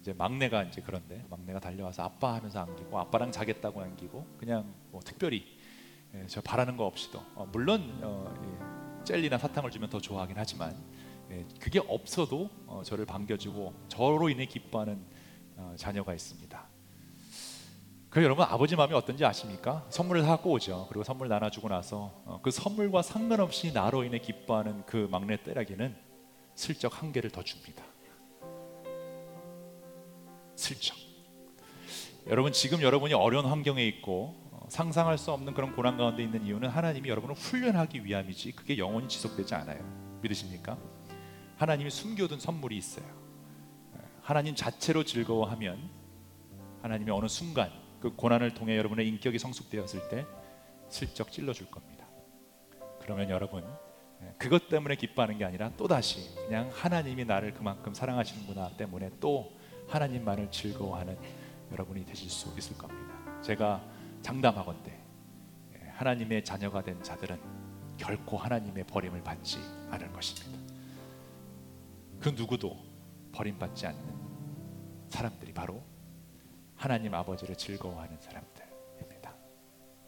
이제 0.00 0.12
막내가 0.12 0.62
이제 0.62 0.82
그런데 0.84 1.24
막내가 1.28 1.58
달려와서 1.58 2.04
아빠 2.04 2.34
하면서 2.34 2.60
안기고 2.60 2.98
아빠랑 2.98 3.32
자겠다고 3.32 3.80
안기고 3.80 4.26
그냥 4.38 4.72
뭐 4.90 5.00
특별히 5.00 5.44
예, 6.14 6.26
저 6.28 6.40
바라는 6.40 6.76
거 6.76 6.86
없이도 6.86 7.18
어, 7.34 7.48
물론 7.50 7.98
어, 8.02 8.32
예, 9.00 9.04
젤리나 9.04 9.38
사탕을 9.38 9.70
주면 9.70 9.90
더 9.90 9.98
좋아하긴 9.98 10.36
하지만 10.38 10.76
예, 11.30 11.44
그게 11.58 11.80
없어도 11.80 12.50
어, 12.66 12.82
저를 12.84 13.04
반겨주고 13.04 13.74
저로 13.88 14.28
인해 14.28 14.46
기뻐하는 14.46 14.94
어, 14.94 15.15
자녀가 15.76 16.14
있습니다. 16.14 16.76
그 18.16 18.22
여러분 18.22 18.46
아버지 18.48 18.76
마음이 18.76 18.94
어떤지 18.94 19.26
아십니까? 19.26 19.84
선물을 19.90 20.22
사고 20.22 20.52
오죠. 20.52 20.86
그리고 20.88 21.04
선물 21.04 21.28
나눠주고 21.28 21.68
나서 21.68 22.22
어, 22.24 22.40
그 22.42 22.50
선물과 22.50 23.02
상관없이 23.02 23.74
나로 23.74 24.04
인해 24.04 24.18
기뻐하는 24.18 24.86
그 24.86 25.06
막내 25.10 25.36
딸에게는 25.42 25.94
슬쩍 26.54 27.02
한 27.02 27.12
개를 27.12 27.28
더 27.28 27.42
줍니다. 27.42 27.84
슬쩍. 30.54 30.96
여러분 32.26 32.52
지금 32.52 32.80
여러분이 32.80 33.12
어려운 33.12 33.44
환경에 33.44 33.86
있고 33.86 34.34
어, 34.50 34.66
상상할 34.70 35.18
수 35.18 35.30
없는 35.32 35.52
그런 35.52 35.76
고난 35.76 35.98
가운데 35.98 36.22
있는 36.22 36.46
이유는 36.46 36.70
하나님이 36.70 37.10
여러분을 37.10 37.34
훈련하기 37.34 38.02
위함이지 38.04 38.52
그게 38.52 38.78
영원히 38.78 39.08
지속되지 39.08 39.54
않아요. 39.56 39.84
믿으십니까? 40.22 40.78
하나님이 41.58 41.90
숨겨둔 41.90 42.40
선물이 42.40 42.78
있어요. 42.78 43.25
예, 44.26 44.28
하나님 44.28 44.54
자체로 44.56 45.04
즐거워하면 45.04 45.88
하나님이 46.82 47.10
어느 47.12 47.28
순간 47.28 47.70
그 48.00 48.14
고난을 48.14 48.54
통해 48.54 48.76
여러분의 48.76 49.08
인격이 49.08 49.38
성숙되었을 49.38 50.08
때 50.08 50.26
슬쩍 50.88 51.30
찔러줄 51.30 51.70
겁니다. 51.70 52.06
그러면 53.00 53.30
여러분 53.30 53.64
예, 54.22 54.34
그것 54.36 54.68
때문에 54.68 54.96
기뻐하는 54.96 55.38
게 55.38 55.44
아니라 55.44 55.70
또 55.76 55.86
다시 55.86 56.34
그냥 56.34 56.70
하나님이 56.72 57.24
나를 57.24 57.54
그만큼 57.54 57.94
사랑하시는구나 57.94 58.76
때문에 58.76 59.10
또 59.20 59.52
하나님만을 59.88 60.50
즐거워하는 60.50 61.16
여러분이 61.70 62.04
되실 62.04 62.28
수 62.28 62.52
있을 62.58 62.76
겁니다. 62.76 63.42
제가 63.42 63.82
장담하건대 64.22 64.92
예, 65.74 65.88
하나님의 65.90 66.44
자녀가 66.44 66.82
된 66.82 67.00
자들은 67.02 67.38
결코 67.96 68.36
하나님의 68.36 68.84
버림을 68.84 69.22
받지 69.22 69.58
않을 69.90 70.12
것입니다. 70.12 70.58
그 72.20 72.30
누구도 72.30 72.76
버림받지 73.32 73.86
않는 73.86 74.15
사람들이 75.08 75.52
바로 75.52 75.82
하나님 76.74 77.14
아버지를 77.14 77.56
즐거워하는 77.56 78.20
사람들입니다. 78.20 79.34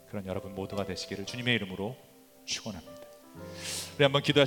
그런 0.09 0.27
여러분 0.27 0.55
모두가 0.55 0.85
되시기를 0.85 1.27
주님의 1.27 1.55
이름으로 1.57 1.97
축원합니다. 2.45 2.99
우리 3.97 4.03
한번 4.03 4.23
기도할 4.23 4.47